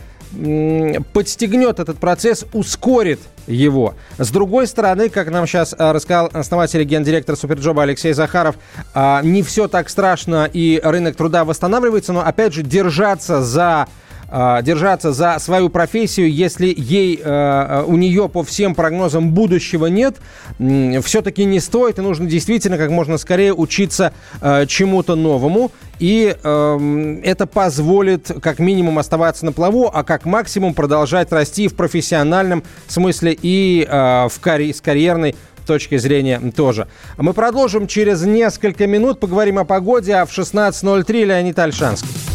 подстегнет 1.14 1.80
этот 1.80 1.98
процесс, 1.98 2.46
ускорит 2.54 3.20
его. 3.48 3.96
С 4.18 4.32
другой 4.32 4.68
стороны, 4.68 5.10
как 5.10 5.30
нам 5.30 5.48
сейчас 5.48 5.76
а, 5.78 5.94
рассказал 5.94 6.30
основатель 6.34 6.82
и 6.82 6.84
гендиректор 6.84 7.36
Суперджоба 7.36 7.84
Алексей 7.84 8.14
Захаров, 8.14 8.56
а, 8.94 9.22
не 9.22 9.44
все 9.44 9.68
так 9.68 9.90
страшно 9.90 10.50
и 10.52 10.80
рынок 10.84 11.16
труда 11.16 11.46
восстанавливается, 11.46 12.14
но 12.14 12.26
опять 12.26 12.54
же 12.54 12.64
держаться 12.64 13.42
за 13.44 13.88
держаться 14.32 15.14
за 15.14 15.38
свою 15.40 15.70
профессию, 15.70 16.32
если 16.32 16.74
ей, 16.76 17.20
э, 17.24 17.84
у 17.88 17.96
нее 17.96 18.28
по 18.28 18.44
всем 18.44 18.76
прогнозам 18.76 19.32
будущего 19.32 19.86
нет, 19.86 20.18
все-таки 20.58 21.46
не 21.46 21.60
стоит, 21.60 22.00
и 22.00 22.02
нужно 22.02 22.28
действительно 22.28 22.78
как 22.78 22.90
можно 22.90 23.18
скорее 23.18 23.54
учиться 23.54 24.14
э, 24.42 24.66
чему-то 24.68 25.16
новому, 25.16 25.72
и 26.00 26.36
э, 26.42 27.20
это 27.24 27.46
позволит 27.46 28.32
как 28.42 28.60
минимум 28.60 29.00
оставаться 29.00 29.46
на 29.46 29.52
плаву, 29.52 29.92
а 29.94 30.04
как 30.04 30.26
максимум 30.26 30.74
продолжать 30.74 31.32
расти 31.32 31.68
в 31.68 31.76
профессиональном 31.76 32.64
смысле 32.88 33.38
и 33.40 33.88
в 33.88 34.34
карь- 34.42 34.74
с 34.74 34.82
карьерной 34.82 35.36
точки 35.66 35.98
зрения 35.98 36.40
тоже. 36.56 36.88
Мы 37.18 37.34
продолжим 37.34 37.88
через 37.88 38.24
несколько 38.24 38.88
минут, 38.88 39.20
поговорим 39.20 39.60
о 39.60 39.66
погоде, 39.66 40.16
а 40.16 40.26
в 40.26 40.38
16.03 40.38 41.26
Леонид 41.26 41.58
Альшанский. 41.60 42.35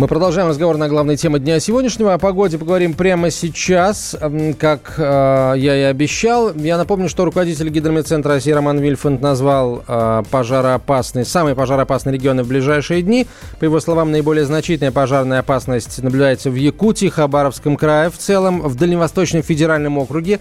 мы 0.00 0.08
продолжаем 0.08 0.48
разговор 0.48 0.78
на 0.78 0.88
главной 0.88 1.18
теме 1.18 1.38
дня 1.38 1.60
сегодняшнего. 1.60 2.14
О 2.14 2.18
погоде 2.18 2.56
поговорим 2.56 2.94
прямо 2.94 3.28
сейчас, 3.30 4.16
как 4.58 4.94
э, 4.96 5.54
я 5.58 5.76
и 5.76 5.82
обещал. 5.82 6.54
Я 6.54 6.78
напомню, 6.78 7.10
что 7.10 7.26
руководитель 7.26 7.68
гидромедцентра 7.68 8.32
России 8.32 8.50
Роман 8.50 8.78
Вильфанд 8.78 9.20
назвал 9.20 9.84
э, 9.86 10.22
пожароопасные, 10.30 11.26
самые 11.26 11.54
пожароопасные 11.54 12.14
регионы 12.14 12.44
в 12.44 12.48
ближайшие 12.48 13.02
дни. 13.02 13.26
По 13.58 13.64
его 13.64 13.78
словам, 13.78 14.10
наиболее 14.10 14.46
значительная 14.46 14.90
пожарная 14.90 15.40
опасность 15.40 16.02
наблюдается 16.02 16.50
в 16.50 16.54
Якутии, 16.54 17.08
Хабаровском 17.08 17.76
крае 17.76 18.08
в 18.08 18.16
целом, 18.16 18.62
в 18.62 18.76
Дальневосточном 18.76 19.42
федеральном 19.42 19.98
округе 19.98 20.40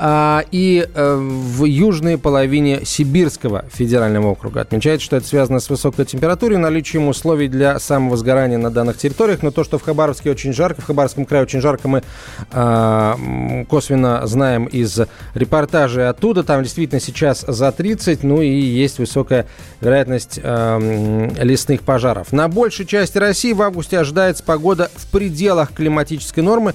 э, 0.00 0.40
и 0.50 0.88
э, 0.92 1.14
в 1.16 1.64
южной 1.64 2.18
половине 2.18 2.84
Сибирского 2.84 3.64
федерального 3.72 4.28
округа. 4.28 4.62
Отмечается, 4.62 5.04
что 5.04 5.16
это 5.16 5.26
связано 5.26 5.60
с 5.60 5.68
высокой 5.68 6.06
температурой 6.06 6.58
наличием 6.58 7.08
условий 7.08 7.48
для 7.48 7.78
самого 7.78 8.16
сгорания 8.16 8.58
на 8.58 8.70
данных 8.70 8.96
территориях, 8.96 9.42
но 9.42 9.50
то, 9.50 9.62
что 9.64 9.78
в 9.78 9.82
Хабаровске 9.82 10.30
очень 10.30 10.52
жарко, 10.52 10.80
в 10.80 10.84
Хабаровском 10.86 11.26
крае 11.26 11.42
очень 11.42 11.60
жарко, 11.60 11.86
мы 11.88 12.02
э, 12.50 13.64
косвенно 13.68 14.26
знаем 14.26 14.64
из 14.64 15.00
репортажей 15.34 16.08
оттуда. 16.08 16.42
Там 16.42 16.62
действительно 16.62 17.00
сейчас 17.00 17.44
за 17.46 17.70
30, 17.70 18.22
ну 18.22 18.40
и 18.40 18.48
есть 18.48 18.98
высокая 18.98 19.46
вероятность 19.80 20.40
э, 20.42 21.30
лесных 21.42 21.82
пожаров. 21.82 22.32
На 22.32 22.48
большей 22.48 22.86
части 22.86 23.18
России 23.18 23.52
в 23.52 23.62
августе 23.62 23.98
ожидается 23.98 24.42
погода 24.44 24.90
в 24.94 25.10
пределах 25.10 25.72
климатической 25.72 26.42
нормы 26.42 26.74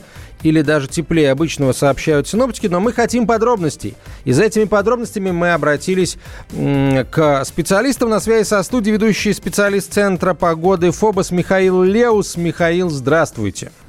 или 0.50 0.62
даже 0.62 0.88
теплее 0.88 1.32
обычного, 1.32 1.74
сообщают 1.74 2.28
синоптики, 2.28 2.68
но 2.68 2.80
мы 2.80 2.94
хотим 2.94 3.28
подробностей. 3.28 3.96
И 4.24 4.32
за 4.32 4.44
этими 4.44 4.66
подробностями 4.66 5.32
мы 5.32 5.54
обратились 5.54 6.18
к 6.52 7.44
специалистам 7.46 8.10
на 8.10 8.20
связи 8.20 8.46
со 8.48 8.62
студией, 8.64 8.94
ведущий 8.94 9.34
специалист 9.34 9.94
Центра 9.94 10.34
погоды 10.34 10.92
ФОБОС 10.92 11.32
Михаил 11.32 11.84
Леус. 11.84 12.38
Михаил, 12.38 12.90
здравствуйте. 12.90 13.26
Здравствуйте. 13.26 13.85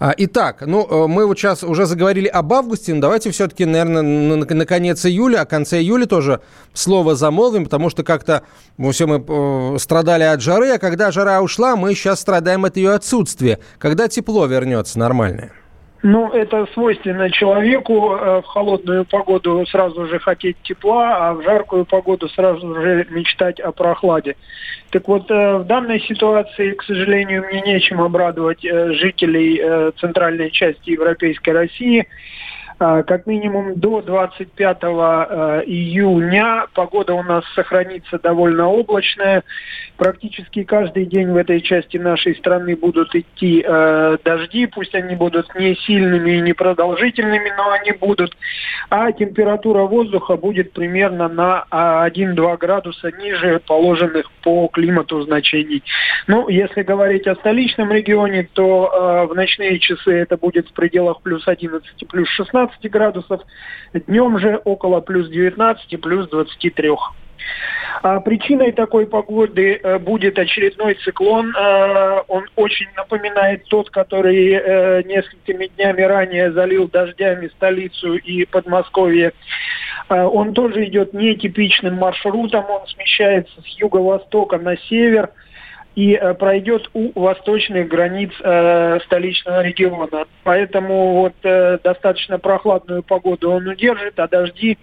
А, 0.00 0.14
итак, 0.16 0.62
ну, 0.66 0.86
э, 0.88 1.06
мы 1.06 1.26
вот 1.26 1.38
сейчас 1.38 1.62
уже 1.62 1.86
заговорили 1.86 2.28
об 2.28 2.52
августе, 2.52 2.94
но 2.94 3.00
давайте 3.00 3.30
все-таки, 3.30 3.64
наверное, 3.64 4.02
на, 4.02 4.66
конец 4.66 5.04
июля, 5.04 5.42
а 5.42 5.46
конце 5.46 5.80
июля 5.80 6.06
тоже 6.06 6.40
слово 6.72 7.14
замолвим, 7.14 7.64
потому 7.64 7.90
что 7.90 8.02
как-то 8.02 8.42
мы 8.76 8.92
все 8.92 9.06
мы 9.06 9.24
э, 9.26 9.78
страдали 9.78 10.24
от 10.24 10.40
жары, 10.40 10.70
а 10.70 10.78
когда 10.78 11.10
жара 11.10 11.40
ушла, 11.42 11.76
мы 11.76 11.94
сейчас 11.94 12.20
страдаем 12.20 12.64
от 12.64 12.76
ее 12.76 12.92
отсутствия. 12.92 13.58
Когда 13.78 14.08
тепло 14.08 14.46
вернется 14.46 14.98
нормальное? 14.98 15.52
Ну, 16.06 16.30
это 16.30 16.66
свойственно 16.74 17.30
человеку 17.30 18.14
э, 18.14 18.42
в 18.42 18.44
холодную 18.44 19.06
погоду 19.06 19.64
сразу 19.64 20.06
же 20.06 20.18
хотеть 20.18 20.58
тепла, 20.62 21.16
а 21.16 21.32
в 21.32 21.42
жаркую 21.42 21.86
погоду 21.86 22.28
сразу 22.28 22.74
же 22.74 23.06
мечтать 23.08 23.58
о 23.58 23.72
прохладе. 23.72 24.36
Так 24.90 25.08
вот, 25.08 25.30
э, 25.30 25.56
в 25.56 25.64
данной 25.64 26.00
ситуации, 26.00 26.72
к 26.72 26.82
сожалению, 26.82 27.46
мне 27.46 27.62
нечем 27.62 28.02
обрадовать 28.02 28.62
э, 28.66 28.92
жителей 28.92 29.92
центральной 29.98 30.50
части 30.50 30.90
Европейской 30.90 31.50
России. 31.50 32.06
Как 32.78 33.26
минимум 33.26 33.74
до 33.76 34.02
25 34.02 34.82
июня 35.66 36.66
погода 36.74 37.14
у 37.14 37.22
нас 37.22 37.44
сохранится 37.54 38.18
довольно 38.18 38.68
облачная. 38.68 39.42
Практически 39.96 40.64
каждый 40.64 41.06
день 41.06 41.30
в 41.30 41.36
этой 41.36 41.60
части 41.60 41.96
нашей 41.98 42.34
страны 42.34 42.74
будут 42.74 43.14
идти 43.14 43.64
э, 43.64 44.18
дожди, 44.24 44.66
пусть 44.66 44.94
они 44.94 45.14
будут 45.14 45.54
не 45.54 45.76
сильными 45.76 46.32
и 46.32 46.40
не 46.40 46.52
продолжительными, 46.52 47.52
но 47.56 47.70
они 47.70 47.92
будут. 47.92 48.36
А 48.90 49.12
температура 49.12 49.82
воздуха 49.82 50.36
будет 50.36 50.72
примерно 50.72 51.28
на 51.28 51.64
1-2 51.70 52.58
градуса 52.58 53.12
ниже 53.12 53.60
положенных 53.66 54.30
по 54.42 54.66
климату 54.68 55.22
значений. 55.22 55.82
Ну, 56.26 56.48
если 56.48 56.82
говорить 56.82 57.26
о 57.28 57.36
столичном 57.36 57.92
регионе, 57.92 58.48
то 58.52 58.90
э, 58.92 59.26
в 59.26 59.34
ночные 59.34 59.78
часы 59.78 60.12
это 60.12 60.36
будет 60.36 60.68
в 60.68 60.72
пределах 60.72 61.22
плюс 61.22 61.46
11, 61.46 62.08
плюс 62.08 62.28
16 62.30 62.63
градусов. 62.84 63.42
Днем 63.92 64.38
же 64.38 64.60
около 64.64 65.00
плюс 65.00 65.28
19, 65.28 66.00
плюс 66.00 66.28
23. 66.28 66.90
А 68.02 68.20
причиной 68.20 68.72
такой 68.72 69.06
погоды 69.06 69.80
э, 69.82 69.98
будет 69.98 70.38
очередной 70.38 70.94
циклон. 70.94 71.54
Э, 71.56 72.20
он 72.28 72.44
очень 72.56 72.88
напоминает 72.96 73.64
тот, 73.64 73.90
который 73.90 74.52
э, 74.52 75.02
несколькими 75.04 75.66
днями 75.66 76.02
ранее 76.02 76.52
залил 76.52 76.88
дождями 76.88 77.48
столицу 77.48 78.16
и 78.16 78.44
Подмосковье. 78.44 79.32
Он 80.08 80.52
тоже 80.52 80.84
идет 80.84 81.14
нетипичным 81.14 81.94
маршрутом, 81.94 82.66
он 82.68 82.86
смещается 82.88 83.62
с 83.62 83.80
юго-востока 83.80 84.58
на 84.58 84.76
север– 84.76 85.30
и 85.94 86.14
э, 86.14 86.34
пройдет 86.34 86.90
у 86.92 87.18
восточных 87.18 87.88
границ 87.88 88.30
э, 88.42 88.98
столичного 89.06 89.62
региона. 89.62 90.26
Поэтому 90.42 91.14
вот 91.14 91.34
э, 91.42 91.78
достаточно 91.82 92.38
прохладную 92.38 93.02
погоду 93.02 93.52
он 93.52 93.68
удержит, 93.68 94.18
а 94.18 94.26
дожди 94.26 94.76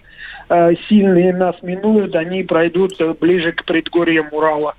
э, 0.48 0.70
сильные 0.88 1.34
нас 1.34 1.56
минуют, 1.62 2.14
они 2.14 2.42
пройдут 2.42 2.98
э, 3.00 3.14
ближе 3.20 3.52
к 3.52 3.64
предгорьям 3.64 4.28
Урала. 4.32 4.74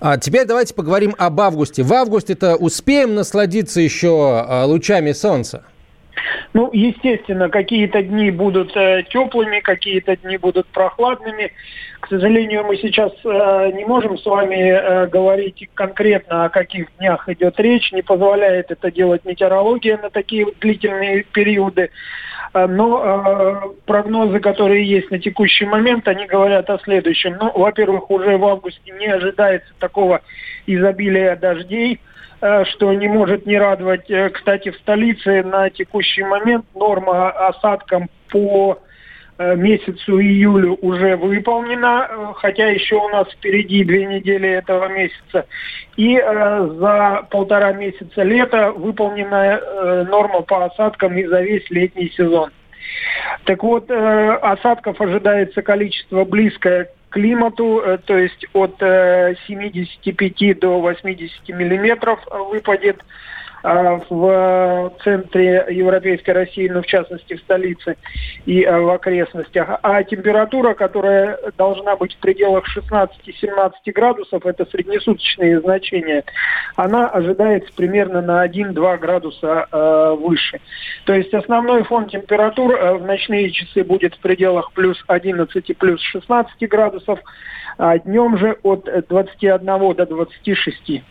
А 0.00 0.18
теперь 0.18 0.46
давайте 0.46 0.74
поговорим 0.74 1.14
об 1.18 1.40
августе. 1.40 1.82
В 1.82 1.92
августе-то 1.92 2.56
успеем 2.56 3.14
насладиться 3.14 3.80
еще 3.80 4.44
э, 4.48 4.64
лучами 4.64 5.12
солнца? 5.12 5.64
Ну, 6.52 6.70
естественно, 6.72 7.48
какие-то 7.48 8.02
дни 8.02 8.30
будут 8.30 8.76
э, 8.76 9.02
теплыми, 9.10 9.60
какие-то 9.60 10.16
дни 10.16 10.36
будут 10.36 10.66
прохладными. 10.68 11.52
К 12.04 12.08
сожалению, 12.08 12.64
мы 12.64 12.76
сейчас 12.76 13.12
э, 13.24 13.72
не 13.72 13.86
можем 13.86 14.18
с 14.18 14.26
вами 14.26 14.56
э, 14.56 15.06
говорить 15.06 15.70
конкретно, 15.72 16.44
о 16.44 16.48
каких 16.50 16.94
днях 16.98 17.26
идет 17.30 17.58
речь. 17.58 17.92
Не 17.92 18.02
позволяет 18.02 18.70
это 18.70 18.90
делать 18.90 19.24
метеорология 19.24 19.96
на 19.96 20.10
такие 20.10 20.46
длительные 20.60 21.22
периоды. 21.22 21.88
Э, 22.52 22.66
но 22.66 23.02
э, 23.02 23.68
прогнозы, 23.86 24.38
которые 24.40 24.84
есть 24.84 25.10
на 25.10 25.18
текущий 25.18 25.64
момент, 25.64 26.06
они 26.06 26.26
говорят 26.26 26.68
о 26.68 26.78
следующем. 26.80 27.38
Ну, 27.40 27.50
во-первых, 27.54 28.10
уже 28.10 28.36
в 28.36 28.44
августе 28.44 28.92
не 28.92 29.06
ожидается 29.06 29.72
такого 29.78 30.20
изобилия 30.66 31.36
дождей. 31.36 32.00
Э, 32.42 32.66
что 32.66 32.92
не 32.92 33.08
может 33.08 33.46
не 33.46 33.56
радовать. 33.56 34.10
Э, 34.10 34.28
кстати, 34.28 34.70
в 34.70 34.76
столице 34.76 35.42
на 35.42 35.70
текущий 35.70 36.22
момент 36.22 36.66
норма 36.74 37.30
осадкам 37.30 38.10
по 38.28 38.78
месяцу 39.38 40.20
июлю 40.20 40.78
уже 40.80 41.16
выполнена, 41.16 42.34
хотя 42.36 42.68
еще 42.68 42.96
у 42.96 43.08
нас 43.08 43.28
впереди 43.32 43.82
две 43.84 44.06
недели 44.06 44.48
этого 44.48 44.88
месяца. 44.88 45.46
И 45.96 46.16
э, 46.16 46.68
за 46.78 47.26
полтора 47.30 47.72
месяца 47.72 48.22
лета 48.22 48.70
выполнена 48.72 49.60
э, 49.60 50.04
норма 50.08 50.42
по 50.42 50.64
осадкам 50.64 51.16
и 51.16 51.24
за 51.24 51.40
весь 51.42 51.68
летний 51.70 52.10
сезон. 52.10 52.50
Так 53.44 53.62
вот, 53.62 53.90
э, 53.90 54.30
осадков 54.42 55.00
ожидается 55.00 55.62
количество 55.62 56.24
близкое 56.24 56.88
климату, 57.10 57.80
э, 57.80 57.98
то 57.98 58.16
есть 58.16 58.46
от 58.52 58.76
75 58.78 60.42
э, 60.42 60.54
до 60.54 60.80
80 60.80 61.48
миллиметров 61.50 62.20
выпадет 62.50 63.02
в 63.64 64.92
центре 65.02 65.66
Европейской 65.70 66.32
России, 66.32 66.68
ну, 66.68 66.82
в 66.82 66.86
частности, 66.86 67.34
в 67.34 67.40
столице 67.40 67.96
и 68.44 68.62
а, 68.62 68.78
в 68.78 68.90
окрестностях. 68.90 69.78
А 69.82 70.02
температура, 70.02 70.74
которая 70.74 71.38
должна 71.56 71.96
быть 71.96 72.14
в 72.14 72.18
пределах 72.18 72.64
16-17 72.76 73.70
градусов, 73.86 74.44
это 74.44 74.66
среднесуточные 74.66 75.60
значения, 75.60 76.24
она 76.76 77.08
ожидается 77.08 77.72
примерно 77.74 78.20
на 78.20 78.46
1-2 78.46 78.98
градуса 78.98 79.66
э, 79.72 80.16
выше. 80.18 80.60
То 81.06 81.14
есть 81.14 81.32
основной 81.32 81.84
фон 81.84 82.08
температур 82.08 82.74
э, 82.74 82.94
в 82.94 83.06
ночные 83.06 83.50
часы 83.50 83.82
будет 83.82 84.14
в 84.14 84.18
пределах 84.18 84.72
плюс 84.72 85.02
11 85.06 85.70
и 85.70 85.72
плюс 85.72 86.02
16 86.02 86.68
градусов, 86.68 87.18
а 87.78 87.98
днем 87.98 88.36
же 88.36 88.58
от 88.62 88.88
21 89.08 89.94
до 89.94 90.06
26. 90.06 91.02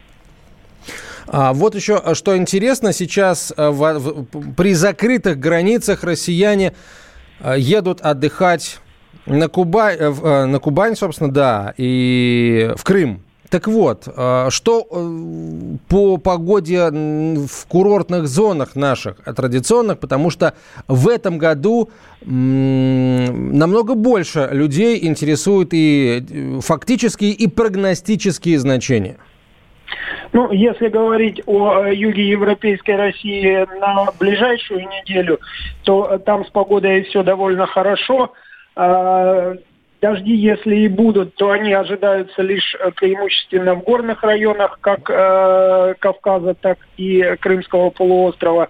А, 1.28 1.53
вот 1.53 1.76
еще 1.76 1.97
а, 1.97 2.15
что 2.15 2.36
интересно, 2.38 2.93
сейчас 2.93 3.53
а, 3.55 3.71
в, 3.71 3.99
в, 3.99 4.53
при 4.55 4.74
закрытых 4.74 5.39
границах 5.39 6.03
россияне 6.03 6.74
а, 7.39 7.55
едут 7.55 8.01
отдыхать 8.01 8.80
на, 9.26 9.47
Куба, 9.47 9.91
э, 9.91 10.45
на 10.45 10.59
Кубань, 10.59 10.95
собственно, 10.95 11.32
да, 11.32 11.74
и 11.78 12.71
в 12.76 12.84
Крым. 12.84 13.21
Так 13.49 13.67
вот, 13.67 14.07
что 14.49 14.88
э, 14.89 15.78
по 15.88 16.17
погоде 16.17 16.89
в 16.89 17.67
курортных 17.67 18.28
зонах 18.28 18.76
наших 18.76 19.17
традиционных, 19.17 19.99
потому 19.99 20.32
что 20.32 20.55
в 20.88 21.07
этом 21.07 21.38
году 21.38 21.91
намного 22.26 23.93
больше 23.93 24.49
людей 24.51 25.05
интересуют 25.05 25.69
и 25.74 26.26
э, 26.28 26.59
фактические, 26.61 27.34
и 27.34 27.45
прогностические 27.45 28.57
значения. 28.57 29.17
Ну, 30.31 30.51
если 30.51 30.87
говорить 30.87 31.41
о 31.45 31.85
э, 31.85 31.95
юге 31.95 32.27
Европейской 32.27 32.95
России 32.95 33.67
на 33.79 34.07
ближайшую 34.19 34.81
неделю, 34.81 35.39
то 35.83 36.07
э, 36.09 36.19
там 36.19 36.45
с 36.45 36.49
погодой 36.49 37.03
все 37.03 37.23
довольно 37.23 37.67
хорошо. 37.67 38.33
А, 38.75 39.53
дожди, 40.01 40.33
если 40.33 40.75
и 40.77 40.87
будут, 40.87 41.35
то 41.35 41.51
они 41.51 41.71
ожидаются 41.73 42.41
лишь 42.41 42.75
э, 42.79 42.91
преимущественно 42.91 43.75
в 43.75 43.83
горных 43.83 44.23
районах, 44.23 44.79
как 44.81 45.03
Кавказа, 45.99 46.55
так 46.55 46.79
и 46.97 47.35
Крымского 47.39 47.91
полуострова. 47.91 48.69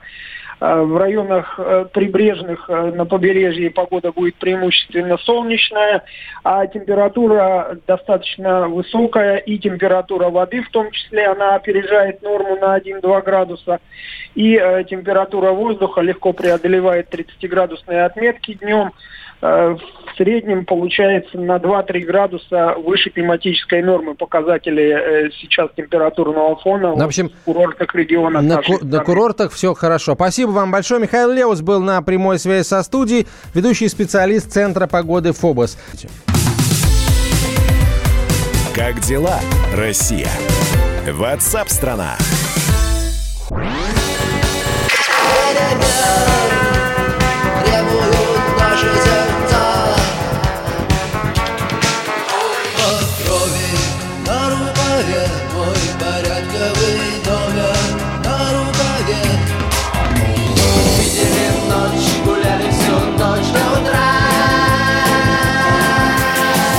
Э, 0.64 0.82
в 0.82 0.96
районах 0.96 1.56
э, 1.58 1.88
прибрежных 1.92 2.70
э, 2.70 2.92
на 2.92 3.06
побережье 3.06 3.70
погода 3.70 4.14
будет 4.14 4.36
преимущественно 4.36 5.18
солнечная, 5.18 6.04
а 6.42 6.66
температура 6.68 7.78
достаточно 7.86 8.70
высокая, 8.70 9.38
и 9.38 9.58
температура 9.58 10.30
воды 10.30 10.62
в 10.62 10.70
том 10.70 10.90
числе, 10.92 11.28
она 11.28 11.56
опережает 11.56 12.22
норму 12.22 12.56
на 12.56 12.78
1-2 12.78 13.24
градуса, 13.24 13.82
и 14.36 14.54
температура 14.90 15.52
воздуха 15.52 16.00
легко 16.00 16.32
преодолевает 16.32 17.14
30-градусные 17.14 18.06
отметки 18.06 18.54
днем. 18.54 18.94
Э, 19.44 19.76
в 19.76 20.16
среднем 20.16 20.64
получается 20.66 21.38
на 21.38 21.58
2-3 21.58 22.00
градуса 22.06 22.76
выше 22.78 23.10
климатической 23.10 23.82
нормы 23.82 24.16
показатели 24.16 24.84
э, 25.28 25.30
сейчас 25.42 25.70
температурного 25.76 26.56
фона 26.56 26.92
ну, 26.92 26.96
в 26.96 27.02
общем, 27.02 27.28
в 27.30 27.44
курортных 27.44 27.94
регионах. 27.94 28.42
На, 28.42 28.62
ку- 28.62 28.80
на 28.86 29.04
курортах 29.04 29.52
все 29.52 29.74
хорошо. 29.74 30.14
Спасибо 30.14 30.52
вам 30.52 30.72
большое. 30.72 31.02
Михаил 31.02 31.32
Леус 31.32 31.62
был 31.62 31.82
на 31.82 32.02
прямой 32.02 32.40
связи 32.40 32.64
со 32.64 32.82
студией, 32.84 33.28
ведущий 33.54 33.90
специалист 33.90 34.50
Центра 34.50 34.88
погоды 34.88 35.34
ФОБОС. 35.34 35.78
Как 38.74 39.02
дела, 39.02 39.40
Россия? 39.76 40.30
Ватсап-страна! 41.12 42.16